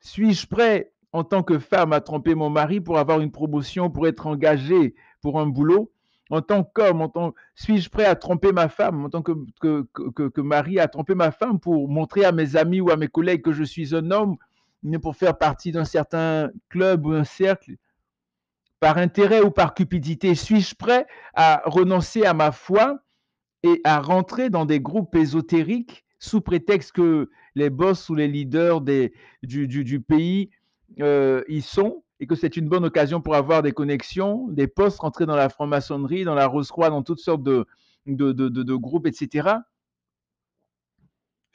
Suis-je 0.00 0.46
prêt 0.46 0.92
en 1.12 1.24
tant 1.24 1.42
que 1.42 1.58
femme 1.58 1.92
à 1.92 2.00
tromper 2.00 2.34
mon 2.34 2.50
mari 2.50 2.80
pour 2.80 2.98
avoir 2.98 3.20
une 3.20 3.32
promotion, 3.32 3.88
pour 3.90 4.06
être 4.06 4.26
engagée 4.26 4.94
pour 5.22 5.40
un 5.40 5.46
boulot? 5.46 5.90
En 6.28 6.42
tant 6.42 6.64
qu'homme, 6.64 7.02
en 7.02 7.08
tant... 7.08 7.34
suis-je 7.54 7.88
prêt 7.88 8.04
à 8.04 8.16
tromper 8.16 8.50
ma 8.50 8.68
femme 8.68 9.04
en 9.04 9.08
tant 9.08 9.22
que, 9.22 9.32
que, 9.60 9.86
que, 9.94 10.28
que, 10.28 10.40
mari, 10.40 10.80
à 10.80 10.88
tromper 10.88 11.14
ma 11.14 11.30
femme 11.30 11.60
pour 11.60 11.88
montrer 11.88 12.24
à 12.24 12.32
mes 12.32 12.56
amis 12.56 12.80
ou 12.80 12.90
à 12.90 12.96
mes 12.96 13.08
collègues 13.08 13.42
que 13.42 13.52
je 13.52 13.62
suis 13.62 13.94
un 13.94 14.10
homme, 14.10 14.36
pour 15.00 15.16
faire 15.16 15.38
partie 15.38 15.72
d'un 15.72 15.84
certain 15.84 16.50
club 16.68 17.06
ou 17.06 17.12
un 17.12 17.24
cercle? 17.24 17.76
Par 18.80 18.98
intérêt 18.98 19.40
ou 19.40 19.50
par 19.50 19.74
cupidité 19.74 20.34
Suis-je 20.34 20.74
prêt 20.74 21.06
à 21.34 21.62
renoncer 21.64 22.24
à 22.24 22.34
ma 22.34 22.52
foi 22.52 22.98
et 23.62 23.80
à 23.84 24.00
rentrer 24.00 24.50
dans 24.50 24.64
des 24.64 24.80
groupes 24.80 25.14
ésotériques 25.14 26.04
sous 26.18 26.40
prétexte 26.40 26.92
que 26.92 27.30
les 27.54 27.70
boss 27.70 28.08
ou 28.08 28.14
les 28.14 28.28
leaders 28.28 28.80
du, 28.80 30.00
pays 30.00 30.50
euh, 31.00 31.42
y 31.48 31.62
sont 31.62 32.02
et 32.20 32.26
que 32.26 32.34
c'est 32.34 32.56
une 32.56 32.68
bonne 32.68 32.84
occasion 32.84 33.20
pour 33.20 33.34
avoir 33.34 33.62
des 33.62 33.72
connexions, 33.72 34.48
des 34.48 34.66
postes, 34.66 35.00
rentrer 35.00 35.26
dans 35.26 35.36
la 35.36 35.48
franc-maçonnerie, 35.48 36.24
dans 36.24 36.34
la 36.34 36.46
Rose-Croix, 36.46 36.88
dans 36.88 37.02
toutes 37.02 37.20
sortes 37.20 37.42
de 37.42 37.66
groupes, 38.76 39.06
etc. 39.06 39.58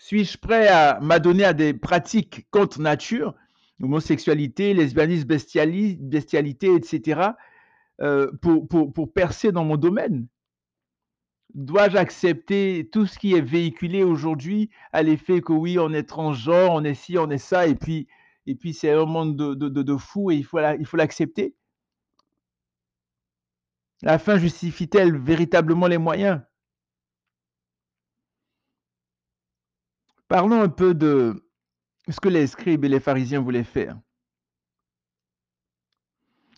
Suis-je 0.01 0.37
prêt 0.39 0.67
à 0.67 0.99
m'adonner 0.99 1.43
à 1.43 1.53
des 1.53 1.75
pratiques 1.75 2.47
contre 2.49 2.81
nature, 2.81 3.35
homosexualité, 3.81 4.73
lesbianisme, 4.73 5.27
bestialité, 5.27 6.75
etc., 6.75 7.21
euh, 8.01 8.31
pour, 8.41 9.13
percer 9.13 9.51
dans 9.51 9.63
mon 9.63 9.77
domaine 9.77 10.27
Dois-je 11.53 11.97
accepter 11.97 12.89
tout 12.91 13.05
ce 13.05 13.19
qui 13.19 13.35
est 13.35 13.41
véhiculé 13.41 14.03
aujourd'hui 14.03 14.69
à 14.93 15.03
l'effet 15.03 15.41
que 15.41 15.51
oui, 15.51 15.77
on 15.77 15.91
est 15.91 16.03
transgenre, 16.07 16.71
on 16.71 16.83
est 16.83 16.93
ci, 16.93 17.17
on 17.17 17.29
est 17.29 17.37
ça, 17.37 17.67
et 17.67 17.75
puis 17.75 18.07
et 18.47 18.55
puis 18.55 18.73
c'est 18.73 18.91
un 18.91 19.05
monde 19.05 19.35
de, 19.35 19.53
de, 19.53 19.81
de, 19.83 19.97
fous 19.97 20.31
et 20.31 20.35
il 20.35 20.43
faut 20.45 20.97
l'accepter? 20.97 21.55
La 24.01 24.17
fin 24.17 24.37
justifie-t-elle 24.37 25.15
véritablement 25.17 25.87
les 25.87 25.99
moyens? 25.99 26.41
Parlons 30.27 30.61
un 30.61 30.69
peu 30.69 30.93
de 30.95 31.50
ce 32.09 32.19
que 32.19 32.29
les 32.29 32.47
scribes 32.47 32.85
et 32.85 32.89
les 32.89 32.99
pharisiens 32.99 33.41
voulaient 33.41 33.63
faire. 33.63 33.97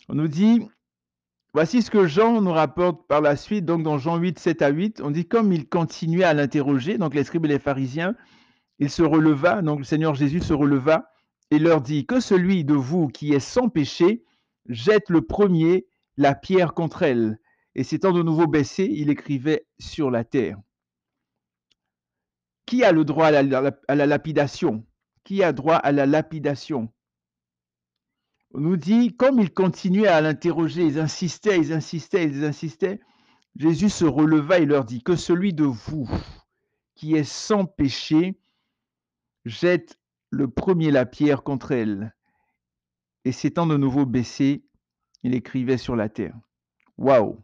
On 0.08 0.14
nous 0.14 0.28
dit, 0.28 0.60
voici 1.52 1.82
ce 1.82 1.90
que 1.90 2.06
Jean 2.06 2.40
nous 2.40 2.52
rapporte 2.52 3.06
par 3.06 3.20
la 3.20 3.36
suite, 3.36 3.64
donc 3.64 3.82
dans 3.82 3.98
Jean 3.98 4.16
8, 4.16 4.38
7 4.38 4.62
à 4.62 4.68
8, 4.68 5.00
on 5.02 5.10
dit 5.10 5.26
comme 5.26 5.52
il 5.52 5.68
continuait 5.68 6.24
à 6.24 6.34
l'interroger, 6.34 6.98
donc 6.98 7.14
les 7.14 7.24
scribes 7.24 7.46
et 7.46 7.48
les 7.48 7.58
pharisiens, 7.58 8.14
il 8.78 8.90
se 8.90 9.02
releva, 9.02 9.62
donc 9.62 9.78
le 9.78 9.84
Seigneur 9.84 10.14
Jésus 10.14 10.40
se 10.40 10.52
releva 10.52 11.10
et 11.50 11.58
leur 11.58 11.80
dit 11.80 12.06
que 12.06 12.20
celui 12.20 12.64
de 12.64 12.74
vous 12.74 13.08
qui 13.08 13.32
est 13.32 13.40
sans 13.40 13.68
péché 13.68 14.24
jette 14.68 15.08
le 15.10 15.22
premier 15.22 15.86
la 16.16 16.34
pierre 16.34 16.74
contre 16.74 17.02
elle. 17.02 17.38
Et 17.74 17.84
s'étant 17.84 18.12
de 18.12 18.22
nouveau 18.22 18.46
baissé, 18.46 18.88
il 18.90 19.10
écrivait 19.10 19.66
sur 19.78 20.10
la 20.10 20.24
terre. 20.24 20.58
Qui 22.66 22.84
a 22.84 22.92
le 22.92 23.04
droit 23.04 23.26
à 23.26 23.42
la, 23.42 23.72
à 23.88 23.94
la 23.94 24.06
lapidation? 24.06 24.84
Qui 25.24 25.42
a 25.42 25.52
droit 25.52 25.76
à 25.76 25.90
la 25.90 26.06
lapidation 26.06 26.92
On 28.52 28.60
nous 28.60 28.76
dit, 28.76 29.16
comme 29.16 29.40
ils 29.40 29.52
continuaient 29.52 30.06
à 30.06 30.20
l'interroger, 30.20 30.84
ils 30.84 30.98
insistaient, 30.98 31.58
ils 31.58 31.72
insistaient, 31.72 32.24
ils 32.24 32.44
insistaient, 32.44 33.00
Jésus 33.56 33.90
se 33.90 34.04
releva 34.04 34.58
et 34.58 34.66
leur 34.66 34.84
dit, 34.84 35.02
que 35.02 35.16
celui 35.16 35.52
de 35.52 35.64
vous 35.64 36.08
qui 36.94 37.14
est 37.14 37.24
sans 37.24 37.66
péché 37.66 38.38
jette 39.44 39.98
le 40.30 40.48
premier 40.48 40.90
la 40.90 41.06
pierre 41.06 41.42
contre 41.42 41.72
elle. 41.72 42.14
Et 43.24 43.32
s'étant 43.32 43.66
de 43.66 43.76
nouveau 43.76 44.06
baissé, 44.06 44.64
il 45.22 45.34
écrivait 45.34 45.78
sur 45.78 45.96
la 45.96 46.08
terre. 46.08 46.36
Waouh 46.98 47.42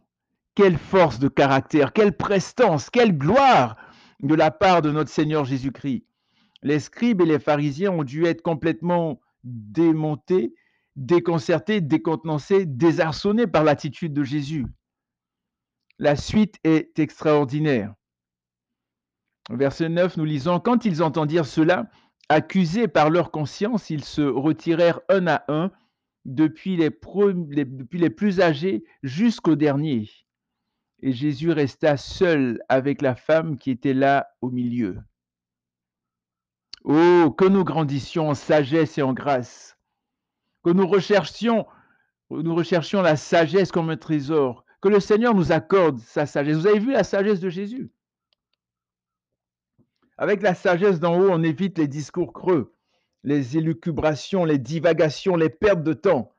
Quelle 0.55 0.77
force 0.77 1.19
de 1.19 1.27
caractère, 1.27 1.93
quelle 1.93 2.15
prestance, 2.15 2.89
quelle 2.89 3.17
gloire 3.17 3.77
de 4.21 4.35
la 4.35 4.51
part 4.51 4.81
de 4.81 4.91
notre 4.91 5.09
Seigneur 5.09 5.45
Jésus-Christ. 5.45 6.05
Les 6.63 6.79
scribes 6.79 7.21
et 7.21 7.25
les 7.25 7.39
pharisiens 7.39 7.91
ont 7.91 8.03
dû 8.03 8.25
être 8.25 8.41
complètement 8.41 9.19
démontés, 9.43 10.53
déconcertés, 10.95 11.81
décontenancés, 11.81 12.65
désarçonnés 12.65 13.47
par 13.47 13.63
l'attitude 13.63 14.13
de 14.13 14.23
Jésus. 14.23 14.65
La 15.97 16.15
suite 16.15 16.57
est 16.63 16.97
extraordinaire. 16.99 17.93
Verset 19.49 19.89
9, 19.89 20.17
nous 20.17 20.25
lisons, 20.25 20.59
Quand 20.59 20.85
ils 20.85 21.03
entendirent 21.03 21.45
cela, 21.45 21.89
accusés 22.29 22.87
par 22.87 23.09
leur 23.09 23.31
conscience, 23.31 23.89
ils 23.89 24.03
se 24.03 24.21
retirèrent 24.21 25.01
un 25.09 25.27
à 25.27 25.43
un, 25.47 25.71
depuis 26.25 26.77
les, 26.77 26.89
plus 28.09 28.41
âgés 28.41 28.83
jusqu'au 29.03 29.55
dernier. 29.55 30.09
Et 31.01 31.11
Jésus 31.11 31.51
resta 31.51 31.97
seul 31.97 32.61
avec 32.69 33.01
la 33.01 33.15
femme 33.15 33.57
qui 33.57 33.71
était 33.71 33.95
là 33.95 34.29
au 34.41 34.51
milieu. 34.51 34.99
Oh, 36.83 37.33
que 37.37 37.45
nous 37.45 37.63
grandissions 37.63 38.29
en 38.29 38.33
sagesse 38.33 38.97
et 38.97 39.03
en 39.03 39.13
grâce, 39.13 39.77
que 40.63 40.71
nous 40.71 40.87
recherchions, 40.87 41.65
la 43.01 43.15
sagesse 43.15 43.71
comme 43.71 43.91
un 43.91 43.97
trésor, 43.97 44.65
que 44.81 44.89
le 44.89 44.99
Seigneur 44.99 45.35
nous 45.35 45.51
accorde 45.51 45.99
sa 45.99 46.25
sagesse. 46.25 46.57
Vous 46.57 46.67
avez 46.67 46.79
vu 46.79 46.91
la 46.91 47.03
sagesse 47.03 47.39
de 47.39 47.49
Jésus? 47.49 47.91
Avec 50.17 50.41
la 50.41 50.55
sagesse 50.55 50.99
d'en 50.99 51.19
haut, 51.19 51.29
on 51.29 51.43
évite 51.43 51.77
les 51.77 51.87
discours 51.87 52.33
creux, 52.33 52.75
les 53.23 53.57
élucubrations, 53.57 54.43
les 54.43 54.57
divagations, 54.57 55.35
les 55.35 55.49
pertes 55.49 55.83
de 55.83 55.93
temps. 55.93 56.35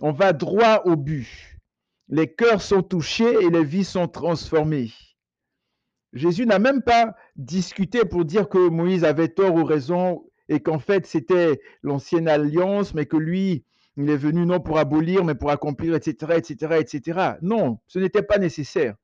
On 0.00 0.12
va 0.12 0.32
droit 0.32 0.82
au 0.84 0.96
but. 0.96 1.58
Les 2.08 2.32
cœurs 2.32 2.62
sont 2.62 2.82
touchés 2.82 3.34
et 3.42 3.50
les 3.50 3.64
vies 3.64 3.84
sont 3.84 4.08
transformées. 4.08 4.92
Jésus 6.18 6.46
n'a 6.46 6.58
même 6.58 6.82
pas 6.82 7.14
discuté 7.36 8.04
pour 8.04 8.24
dire 8.24 8.48
que 8.48 8.68
Moïse 8.68 9.04
avait 9.04 9.28
tort 9.28 9.54
ou 9.54 9.64
raison 9.64 10.24
et 10.48 10.60
qu'en 10.60 10.78
fait 10.78 11.06
c'était 11.06 11.60
l'ancienne 11.82 12.28
alliance, 12.28 12.94
mais 12.94 13.06
que 13.06 13.16
lui, 13.16 13.64
il 13.96 14.10
est 14.10 14.16
venu 14.16 14.44
non 14.46 14.60
pour 14.60 14.78
abolir, 14.78 15.24
mais 15.24 15.34
pour 15.34 15.50
accomplir, 15.50 15.94
etc., 15.94 16.34
etc., 16.36 16.76
etc. 16.80 17.20
Non, 17.42 17.80
ce 17.86 17.98
n'était 17.98 18.22
pas 18.22 18.38
nécessaire. 18.38 18.96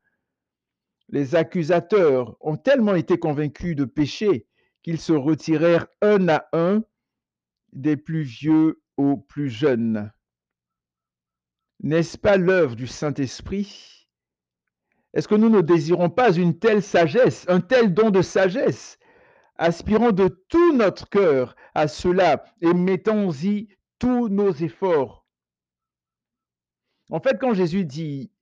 Les 1.09 1.35
accusateurs 1.35 2.37
ont 2.41 2.57
tellement 2.57 2.95
été 2.95 3.19
convaincus 3.19 3.77
de 3.77 3.85
péché 3.85 4.47
qu'ils 4.83 5.01
se 5.01 5.13
retirèrent 5.13 5.87
un 6.01 6.29
à 6.29 6.49
un, 6.53 6.83
des 7.73 7.97
plus 7.97 8.23
vieux 8.23 8.83
aux 8.97 9.17
plus 9.17 9.51
jeunes. 9.51 10.13
N'est-ce 11.81 12.17
pas 12.17 12.37
l'œuvre 12.37 12.77
du 12.77 12.87
Saint-Esprit 12.87 14.04
Est-ce 15.15 15.29
que 15.29 15.37
nous 15.37 15.49
ne 15.49 15.61
désirons 15.61 16.11
pas 16.11 16.33
une 16.33 16.59
telle 16.59 16.83
sagesse, 16.83 17.47
un 17.49 17.61
tel 17.61 17.95
don 17.95 18.11
de 18.11 18.21
sagesse 18.21 18.99
Aspirons 19.57 20.11
de 20.11 20.27
tout 20.49 20.75
notre 20.75 21.09
cœur 21.09 21.55
à 21.75 21.87
cela 21.87 22.45
et 22.61 22.75
mettons-y 22.75 23.69
tous 24.01 24.29
nos 24.29 24.53
efforts? 24.53 25.25
En 27.11 27.21
fait, 27.21 27.39
quand 27.41 27.55
Jésus 27.55 27.85
dit, 27.85 28.33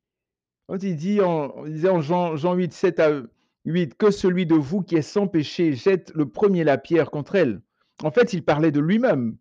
quand 0.67 0.83
il 0.83 0.97
dit 0.97 1.21
en, 1.21 1.65
disait 1.67 1.91
en 1.91 2.01
Jean, 2.01 2.37
Jean 2.37 2.55
8, 2.55 2.73
7 2.73 3.01
à 3.01 3.23
8, 3.67 3.95
que 3.99 4.11
celui 4.11 4.47
de 4.47 4.55
vous 4.55 4.81
qui 4.81 4.97
est 4.97 5.03
sans 5.03 5.27
péché 5.27 5.75
jette 5.75 6.11
le 6.15 6.27
premier 6.27 6.65
la 6.65 6.79
pierre 6.79 7.11
contre 7.11 7.35
elle, 7.35 7.61
en 8.03 8.11
fait, 8.11 8.33
il 8.33 8.43
parlait 8.43 8.73
de 8.73 8.81
lui-même. 8.81 9.37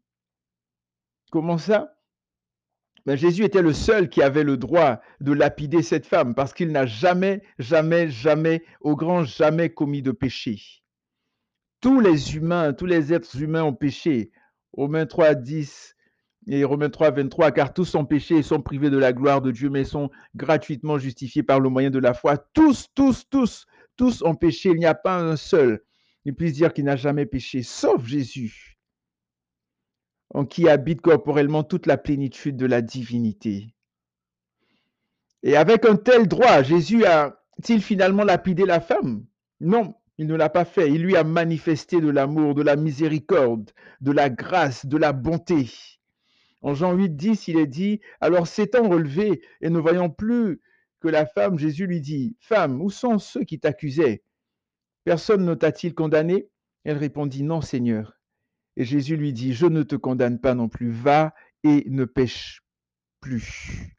Comment 1.31 1.57
ça? 1.57 1.95
Ben, 3.05 3.15
Jésus 3.15 3.43
était 3.43 3.61
le 3.61 3.73
seul 3.73 4.09
qui 4.09 4.21
avait 4.21 4.43
le 4.43 4.57
droit 4.57 5.01
de 5.19 5.31
lapider 5.31 5.81
cette 5.81 6.05
femme 6.05 6.35
parce 6.35 6.53
qu'il 6.53 6.71
n'a 6.71 6.85
jamais, 6.85 7.41
jamais, 7.57 8.09
jamais, 8.09 8.63
au 8.81 8.95
grand 8.95 9.23
jamais 9.23 9.69
commis 9.69 10.01
de 10.01 10.11
péché. 10.11 10.61
Tous 11.81 11.99
les 11.99 12.35
humains, 12.35 12.73
tous 12.73 12.85
les 12.85 13.11
êtres 13.11 13.41
humains 13.41 13.63
ont 13.63 13.73
péché. 13.73 14.31
Romains 14.73 15.07
3, 15.07 15.33
10 15.33 15.95
et 16.47 16.63
Romains 16.63 16.89
3, 16.89 17.11
23, 17.11 17.51
car 17.51 17.73
tous 17.73 17.95
ont 17.95 18.05
péché 18.05 18.37
et 18.37 18.43
sont 18.43 18.61
privés 18.61 18.89
de 18.89 18.97
la 18.97 19.13
gloire 19.13 19.41
de 19.41 19.51
Dieu, 19.51 19.69
mais 19.69 19.83
sont 19.83 20.09
gratuitement 20.35 20.97
justifiés 20.97 21.43
par 21.43 21.59
le 21.59 21.69
moyen 21.69 21.89
de 21.89 21.99
la 21.99 22.13
foi. 22.13 22.37
Tous, 22.37 22.87
tous, 22.93 23.27
tous, 23.29 23.65
tous 23.95 24.21
ont 24.23 24.35
péché. 24.35 24.69
Il 24.69 24.79
n'y 24.79 24.85
a 24.85 24.95
pas 24.95 25.17
un 25.17 25.35
seul 25.35 25.81
qui 26.23 26.31
puisse 26.31 26.53
dire 26.53 26.73
qu'il 26.73 26.85
n'a 26.85 26.95
jamais 26.95 27.25
péché, 27.25 27.63
sauf 27.63 28.05
Jésus 28.05 28.70
en 30.33 30.45
qui 30.45 30.69
habite 30.69 31.01
corporellement 31.01 31.63
toute 31.63 31.85
la 31.85 31.97
plénitude 31.97 32.57
de 32.57 32.65
la 32.65 32.81
divinité. 32.81 33.73
Et 35.43 35.55
avec 35.57 35.85
un 35.85 35.95
tel 35.95 36.27
droit, 36.27 36.63
Jésus 36.63 37.05
a-t-il 37.05 37.81
finalement 37.81 38.23
lapidé 38.23 38.65
la 38.65 38.79
femme? 38.79 39.25
Non, 39.59 39.95
il 40.17 40.27
ne 40.27 40.35
l'a 40.35 40.49
pas 40.49 40.65
fait. 40.65 40.91
Il 40.91 41.01
lui 41.01 41.15
a 41.15 41.23
manifesté 41.23 41.99
de 41.99 42.09
l'amour, 42.09 42.53
de 42.53 42.61
la 42.61 42.75
miséricorde, 42.75 43.71
de 44.01 44.11
la 44.11 44.29
grâce, 44.29 44.85
de 44.85 44.97
la 44.97 45.13
bonté. 45.13 45.69
En 46.61 46.75
Jean 46.75 46.93
8, 46.93 47.15
10, 47.15 47.47
il 47.47 47.57
est 47.57 47.67
dit, 47.67 48.01
alors 48.19 48.47
s'étant 48.47 48.87
relevé 48.87 49.41
et 49.61 49.69
ne 49.69 49.79
voyant 49.79 50.09
plus 50.09 50.61
que 50.99 51.07
la 51.07 51.25
femme, 51.25 51.57
Jésus 51.57 51.87
lui 51.87 52.01
dit, 52.01 52.37
Femme, 52.39 52.81
où 52.81 52.91
sont 52.91 53.17
ceux 53.17 53.43
qui 53.43 53.59
t'accusaient? 53.59 54.23
Personne 55.03 55.43
ne 55.43 55.55
t'a-t-il 55.55 55.95
condamné? 55.95 56.49
Elle 56.83 56.97
répondit, 56.97 57.41
Non, 57.41 57.61
Seigneur. 57.61 58.20
Et 58.81 58.83
Jésus 58.83 59.15
lui 59.15 59.31
dit, 59.31 59.53
je 59.53 59.67
ne 59.67 59.83
te 59.83 59.95
condamne 59.95 60.39
pas 60.39 60.55
non 60.55 60.67
plus, 60.67 60.89
va 60.89 61.35
et 61.63 61.85
ne 61.87 62.03
pêche 62.03 62.63
plus. 63.19 63.95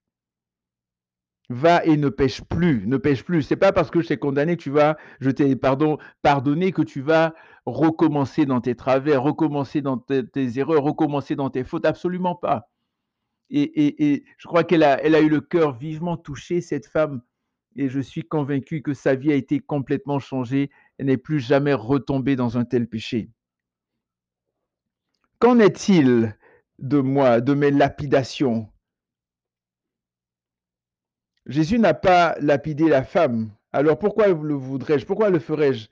Va 1.50 1.84
et 1.84 1.96
ne 1.96 2.08
pêche 2.08 2.42
plus, 2.42 2.84
ne 2.88 2.96
pêche 2.96 3.22
plus. 3.22 3.42
C'est 3.42 3.54
pas 3.54 3.70
parce 3.70 3.92
que 3.92 4.00
je 4.00 4.08
t'ai 4.08 4.16
condamné 4.16 4.56
que 4.56 4.62
tu 4.64 4.70
vas, 4.70 4.96
je 5.20 5.30
t'ai 5.30 5.54
pardon, 5.54 5.98
pardonné 6.22 6.72
que 6.72 6.82
tu 6.82 7.00
vas 7.00 7.32
recommencer 7.64 8.44
dans 8.44 8.60
tes 8.60 8.74
travers, 8.74 9.22
recommencer 9.22 9.82
dans 9.82 9.98
tes, 9.98 10.24
erreurs, 10.58 10.82
recommencer 10.82 11.36
dans 11.36 11.48
tes 11.48 11.62
fautes, 11.62 11.86
absolument 11.86 12.34
pas. 12.34 12.68
Et, 13.50 14.24
je 14.36 14.48
crois 14.48 14.64
qu'elle 14.64 14.82
a, 14.82 14.94
a 14.94 15.20
eu 15.20 15.28
le 15.28 15.42
cœur 15.42 15.78
vivement 15.78 16.16
touché, 16.16 16.60
cette 16.60 16.88
femme, 16.88 17.22
et 17.76 17.88
je 17.88 18.00
suis 18.00 18.24
convaincu 18.24 18.82
que 18.82 18.94
sa 18.94 19.14
vie 19.14 19.30
a 19.30 19.36
été 19.36 19.60
complètement 19.60 20.18
changée. 20.18 20.70
Elle 20.98 21.06
n'est 21.06 21.18
plus 21.18 21.38
jamais 21.38 21.72
retombée 21.72 22.34
dans 22.34 22.58
un 22.58 22.64
tel 22.64 22.88
péché. 22.88 23.30
Qu'en 25.42 25.58
est-il 25.58 26.36
de 26.78 27.00
moi, 27.00 27.40
de 27.40 27.52
mes 27.52 27.72
lapidations? 27.72 28.68
Jésus 31.46 31.80
n'a 31.80 31.94
pas 31.94 32.36
lapidé 32.38 32.88
la 32.88 33.02
femme. 33.02 33.50
Alors 33.72 33.98
pourquoi 33.98 34.28
le 34.28 34.54
voudrais-je? 34.54 35.04
Pourquoi 35.04 35.30
le 35.30 35.40
ferais-je? 35.40 35.88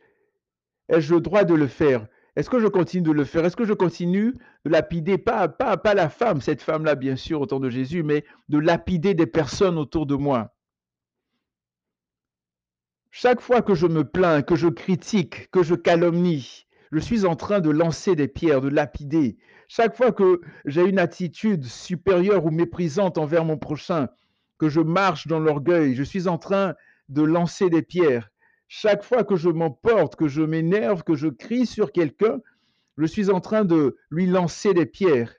Ai-je 0.88 1.12
le 1.12 1.20
droit 1.20 1.42
de 1.42 1.54
le 1.54 1.66
faire? 1.66 2.06
Est-ce 2.36 2.48
que 2.48 2.60
je 2.60 2.68
continue 2.68 3.02
de 3.02 3.10
le 3.10 3.24
faire? 3.24 3.44
Est-ce 3.44 3.56
que 3.56 3.64
je 3.64 3.72
continue 3.72 4.36
de 4.64 4.70
lapider, 4.70 5.18
pas, 5.18 5.48
pas, 5.48 5.76
pas 5.76 5.94
la 5.94 6.08
femme, 6.08 6.40
cette 6.40 6.62
femme-là 6.62 6.94
bien 6.94 7.16
sûr, 7.16 7.40
autour 7.40 7.58
de 7.58 7.70
Jésus, 7.70 8.04
mais 8.04 8.24
de 8.48 8.58
lapider 8.58 9.14
des 9.14 9.26
personnes 9.26 9.78
autour 9.78 10.06
de 10.06 10.14
moi. 10.14 10.54
Chaque 13.10 13.40
fois 13.40 13.62
que 13.62 13.74
je 13.74 13.88
me 13.88 14.04
plains, 14.04 14.42
que 14.42 14.54
je 14.54 14.68
critique, 14.68 15.50
que 15.50 15.64
je 15.64 15.74
calomnie, 15.74 16.68
je 16.92 16.98
suis 16.98 17.24
en 17.24 17.36
train 17.36 17.60
de 17.60 17.70
lancer 17.70 18.16
des 18.16 18.28
pierres, 18.28 18.60
de 18.60 18.68
lapider. 18.68 19.36
Chaque 19.68 19.96
fois 19.96 20.12
que 20.12 20.40
j'ai 20.64 20.82
une 20.82 20.98
attitude 20.98 21.64
supérieure 21.64 22.44
ou 22.44 22.50
méprisante 22.50 23.18
envers 23.18 23.44
mon 23.44 23.58
prochain, 23.58 24.08
que 24.58 24.68
je 24.68 24.80
marche 24.80 25.26
dans 25.26 25.38
l'orgueil, 25.38 25.94
je 25.94 26.02
suis 26.02 26.28
en 26.28 26.38
train 26.38 26.74
de 27.08 27.22
lancer 27.22 27.70
des 27.70 27.82
pierres. 27.82 28.30
Chaque 28.68 29.02
fois 29.02 29.24
que 29.24 29.36
je 29.36 29.48
m'emporte, 29.48 30.16
que 30.16 30.28
je 30.28 30.42
m'énerve, 30.42 31.02
que 31.02 31.14
je 31.14 31.28
crie 31.28 31.66
sur 31.66 31.92
quelqu'un, 31.92 32.40
je 32.98 33.04
suis 33.06 33.30
en 33.30 33.40
train 33.40 33.64
de 33.64 33.96
lui 34.10 34.26
lancer 34.26 34.74
des 34.74 34.86
pierres. 34.86 35.34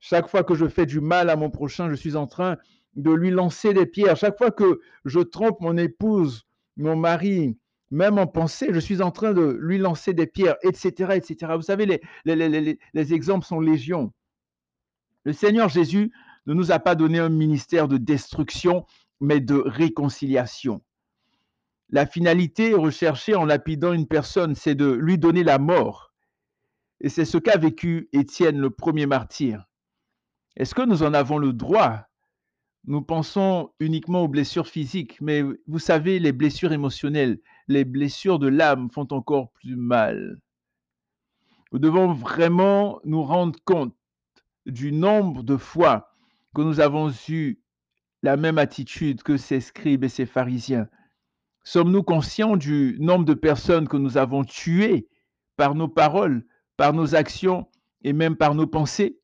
Chaque 0.00 0.28
fois 0.28 0.44
que 0.44 0.54
je 0.54 0.66
fais 0.66 0.84
du 0.84 1.00
mal 1.00 1.30
à 1.30 1.36
mon 1.36 1.50
prochain, 1.50 1.88
je 1.88 1.94
suis 1.94 2.16
en 2.16 2.26
train 2.26 2.56
de 2.96 3.10
lui 3.10 3.30
lancer 3.30 3.72
des 3.72 3.86
pierres. 3.86 4.16
Chaque 4.16 4.36
fois 4.36 4.50
que 4.50 4.80
je 5.04 5.20
trompe 5.20 5.60
mon 5.60 5.76
épouse, 5.76 6.46
mon 6.76 6.96
mari, 6.96 7.56
même 7.90 8.18
en 8.18 8.26
pensée, 8.26 8.68
je 8.72 8.80
suis 8.80 9.02
en 9.02 9.10
train 9.10 9.32
de 9.32 9.58
lui 9.60 9.78
lancer 9.78 10.14
des 10.14 10.26
pierres, 10.26 10.56
etc., 10.62 11.12
etc. 11.14 11.52
Vous 11.56 11.62
savez, 11.62 11.86
les, 11.86 12.78
les, 12.94 13.14
exemples 13.14 13.46
sont 13.46 13.60
légion. 13.60 14.12
Le 15.24 15.32
Seigneur 15.32 15.68
Jésus 15.68 16.12
ne 16.46 16.54
nous 16.54 16.72
a 16.72 16.78
pas 16.78 16.94
donné 16.94 17.18
un 17.18 17.28
ministère 17.28 17.88
de 17.88 17.96
destruction, 17.96 18.84
mais 19.20 19.40
de 19.40 19.54
réconciliation. 19.54 20.82
La 21.90 22.06
finalité 22.06 22.74
recherchée 22.74 23.34
en 23.34 23.44
lapidant 23.44 23.92
une 23.92 24.08
personne, 24.08 24.54
c'est 24.54 24.74
de 24.74 24.90
lui 24.90 25.18
donner 25.18 25.44
la 25.44 25.58
mort. 25.58 26.12
Et 27.00 27.08
c'est 27.08 27.24
ce 27.24 27.38
qu'a 27.38 27.58
vécu 27.58 28.08
Étienne, 28.12 28.58
le 28.58 28.70
premier 28.70 29.06
martyr. 29.06 29.66
Est-ce 30.56 30.74
que 30.74 30.82
nous 30.82 31.02
en 31.02 31.14
avons 31.14 31.38
le 31.38 31.52
droit 31.52 32.06
Nous 32.86 33.00
pensons 33.00 33.70
uniquement 33.80 34.24
aux 34.24 34.28
blessures 34.28 34.66
physiques, 34.66 35.18
mais 35.22 35.42
vous 35.66 35.78
savez, 35.78 36.18
les 36.18 36.32
blessures 36.32 36.72
émotionnelles, 36.72 37.38
les 37.66 37.84
blessures 37.84 38.38
de 38.38 38.46
l'âme 38.48 38.90
font 38.90 39.08
encore 39.10 39.50
plus 39.52 39.76
mal. 39.76 40.38
Nous 41.72 41.78
devons 41.78 42.12
vraiment 42.12 43.00
nous 43.04 43.22
rendre 43.22 43.58
compte 43.64 43.94
du 44.66 44.92
nombre 44.92 45.42
de 45.42 45.56
fois 45.56 46.14
que 46.54 46.60
nous 46.60 46.78
avons 46.80 47.10
eu 47.28 47.58
la 48.22 48.36
même 48.36 48.58
attitude 48.58 49.22
que 49.22 49.38
ces 49.38 49.60
scribes 49.60 50.04
et 50.04 50.08
ces 50.10 50.26
pharisiens. 50.26 50.88
Sommes-nous 51.64 52.02
conscients 52.02 52.56
du 52.56 52.98
nombre 53.00 53.24
de 53.24 53.34
personnes 53.34 53.88
que 53.88 53.96
nous 53.96 54.18
avons 54.18 54.44
tuées 54.44 55.08
par 55.56 55.74
nos 55.74 55.88
paroles, 55.88 56.44
par 56.76 56.92
nos 56.92 57.14
actions 57.14 57.66
et 58.02 58.12
même 58.12 58.36
par 58.36 58.54
nos 58.54 58.66
pensées? 58.66 59.18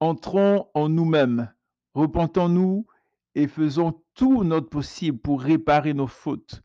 Entrons 0.00 0.68
en 0.74 0.90
nous-mêmes, 0.90 1.50
repentons-nous 1.94 2.86
et 3.34 3.48
faisons 3.48 4.00
tout 4.14 4.44
notre 4.44 4.68
possible 4.68 5.18
pour 5.18 5.42
réparer 5.42 5.94
nos 5.94 6.06
fautes. 6.06 6.62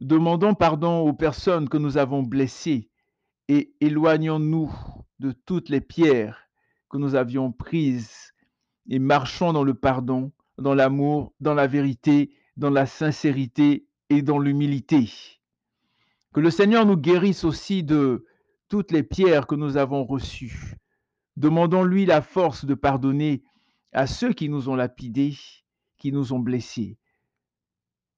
Demandons 0.00 0.54
pardon 0.54 1.00
aux 1.00 1.12
personnes 1.12 1.68
que 1.68 1.78
nous 1.78 1.96
avons 1.96 2.22
blessées 2.22 2.88
et 3.48 3.74
éloignons-nous 3.80 4.70
de 5.20 5.32
toutes 5.32 5.68
les 5.68 5.80
pierres 5.80 6.48
que 6.90 6.98
nous 6.98 7.14
avions 7.14 7.52
prises 7.52 8.32
et 8.88 8.98
marchons 8.98 9.52
dans 9.52 9.64
le 9.64 9.74
pardon, 9.74 10.32
dans 10.58 10.74
l'amour, 10.74 11.32
dans 11.40 11.54
la 11.54 11.66
vérité, 11.66 12.30
dans 12.56 12.70
la 12.70 12.86
sincérité 12.86 13.86
et 14.10 14.22
dans 14.22 14.38
l'humilité. 14.38 15.10
Que 16.32 16.40
le 16.40 16.50
Seigneur 16.50 16.86
nous 16.86 16.96
guérisse 16.96 17.44
aussi 17.44 17.82
de 17.82 18.26
toutes 18.68 18.92
les 18.92 19.02
pierres 19.02 19.46
que 19.46 19.54
nous 19.54 19.76
avons 19.76 20.04
reçues. 20.04 20.74
Demandons-lui 21.36 22.06
la 22.06 22.22
force 22.22 22.64
de 22.64 22.74
pardonner 22.74 23.42
à 23.96 24.06
ceux 24.06 24.34
qui 24.34 24.50
nous 24.50 24.68
ont 24.68 24.76
lapidés, 24.76 25.34
qui 25.96 26.12
nous 26.12 26.34
ont 26.34 26.38
blessés. 26.38 26.98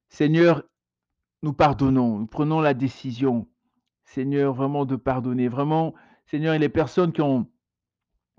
Seigneur, 0.09 0.65
nous 1.45 1.53
pardonnons, 1.53 2.19
nous 2.19 2.27
prenons 2.27 2.61
la 2.61 2.75
décision, 2.75 3.49
Seigneur, 4.03 4.53
vraiment 4.53 4.85
de 4.85 4.97
pardonner. 4.97 5.47
Vraiment, 5.47 5.95
Seigneur, 6.27 6.55
et 6.55 6.59
les 6.59 6.69
personnes 6.69 7.13
qui 7.13 7.23
ont 7.23 7.49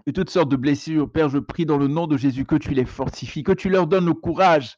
eu 0.05 0.11
toutes 0.11 0.29
sortes 0.29 0.49
de 0.49 0.57
blessures, 0.57 1.09
Père, 1.09 1.29
je 1.29 1.37
prie 1.37 1.65
dans 1.65 1.77
le 1.77 1.87
nom 1.87 2.07
de 2.07 2.17
Jésus 2.17 2.43
que 2.43 2.57
tu 2.57 2.73
les 2.73 2.83
fortifies, 2.83 3.43
que 3.43 3.53
tu 3.53 3.69
leur 3.69 3.87
donnes 3.87 4.05
le 4.05 4.13
courage 4.13 4.77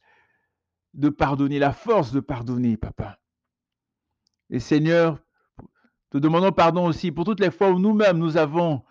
de 0.94 1.08
pardonner, 1.08 1.58
la 1.58 1.72
force 1.72 2.12
de 2.12 2.20
pardonner, 2.20 2.76
Papa. 2.76 3.18
Et 4.50 4.60
Seigneur, 4.60 5.18
te 6.10 6.18
demandons 6.18 6.52
pardon 6.52 6.86
aussi 6.86 7.10
pour 7.10 7.24
toutes 7.24 7.40
les 7.40 7.50
fois 7.50 7.70
où 7.70 7.80
nous-mêmes 7.80 8.18
nous 8.18 8.36
avons 8.36 8.84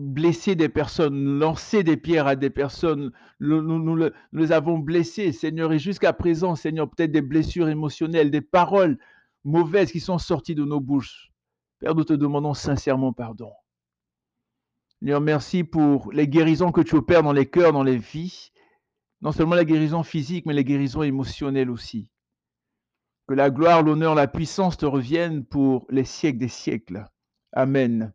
blessé 0.00 0.54
des 0.54 0.68
personnes, 0.68 1.38
lancé 1.38 1.82
des 1.82 1.96
pierres 1.96 2.26
à 2.26 2.36
des 2.36 2.50
personnes, 2.50 3.12
nous, 3.40 4.10
nous 4.32 4.52
avons 4.52 4.78
blessés, 4.78 5.32
Seigneur, 5.32 5.72
et 5.72 5.78
jusqu'à 5.78 6.12
présent, 6.12 6.54
Seigneur, 6.54 6.90
peut-être 6.90 7.12
des 7.12 7.22
blessures 7.22 7.68
émotionnelles, 7.68 8.30
des 8.30 8.40
paroles 8.40 8.98
mauvaises 9.44 9.92
qui 9.92 10.00
sont 10.00 10.18
sorties 10.18 10.54
de 10.54 10.64
nos 10.64 10.80
bouches. 10.80 11.30
Père, 11.78 11.94
nous 11.94 12.04
te 12.04 12.12
demandons 12.12 12.54
sincèrement 12.54 13.12
pardon. 13.12 13.52
Seigneur, 14.98 15.20
merci 15.20 15.64
pour 15.64 16.12
les 16.12 16.28
guérisons 16.28 16.72
que 16.72 16.82
tu 16.82 16.96
opères 16.96 17.22
dans 17.22 17.32
les 17.32 17.46
cœurs, 17.46 17.72
dans 17.72 17.82
les 17.82 17.96
vies. 17.96 18.52
Non 19.22 19.32
seulement 19.32 19.54
la 19.54 19.64
guérison 19.64 20.02
physique, 20.02 20.46
mais 20.46 20.54
les 20.54 20.64
guérisons 20.64 21.02
émotionnelles 21.02 21.70
aussi. 21.70 22.10
Que 23.26 23.34
la 23.34 23.50
gloire, 23.50 23.82
l'honneur, 23.82 24.14
la 24.14 24.26
puissance 24.26 24.76
te 24.76 24.86
reviennent 24.86 25.44
pour 25.44 25.86
les 25.88 26.04
siècles 26.04 26.38
des 26.38 26.48
siècles. 26.48 27.06
Amen. 27.52 28.12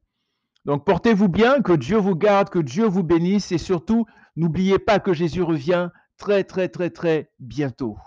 Donc 0.65 0.83
portez-vous 0.83 1.29
bien, 1.29 1.61
que 1.61 1.73
Dieu 1.73 1.97
vous 1.97 2.15
garde, 2.15 2.49
que 2.49 2.59
Dieu 2.59 2.85
vous 2.85 3.03
bénisse 3.03 3.51
et 3.51 3.59
surtout, 3.59 4.05
n'oubliez 4.35 4.79
pas 4.79 4.99
que 4.99 5.13
Jésus 5.13 5.43
revient 5.43 5.89
très 6.17 6.43
très 6.43 6.69
très 6.69 6.89
très 6.89 7.31
bientôt. 7.39 7.97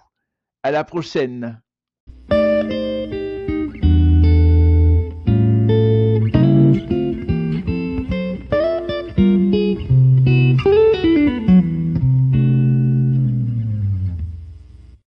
À 0.63 0.73
la 0.73 0.85
prochaine. 0.85 1.63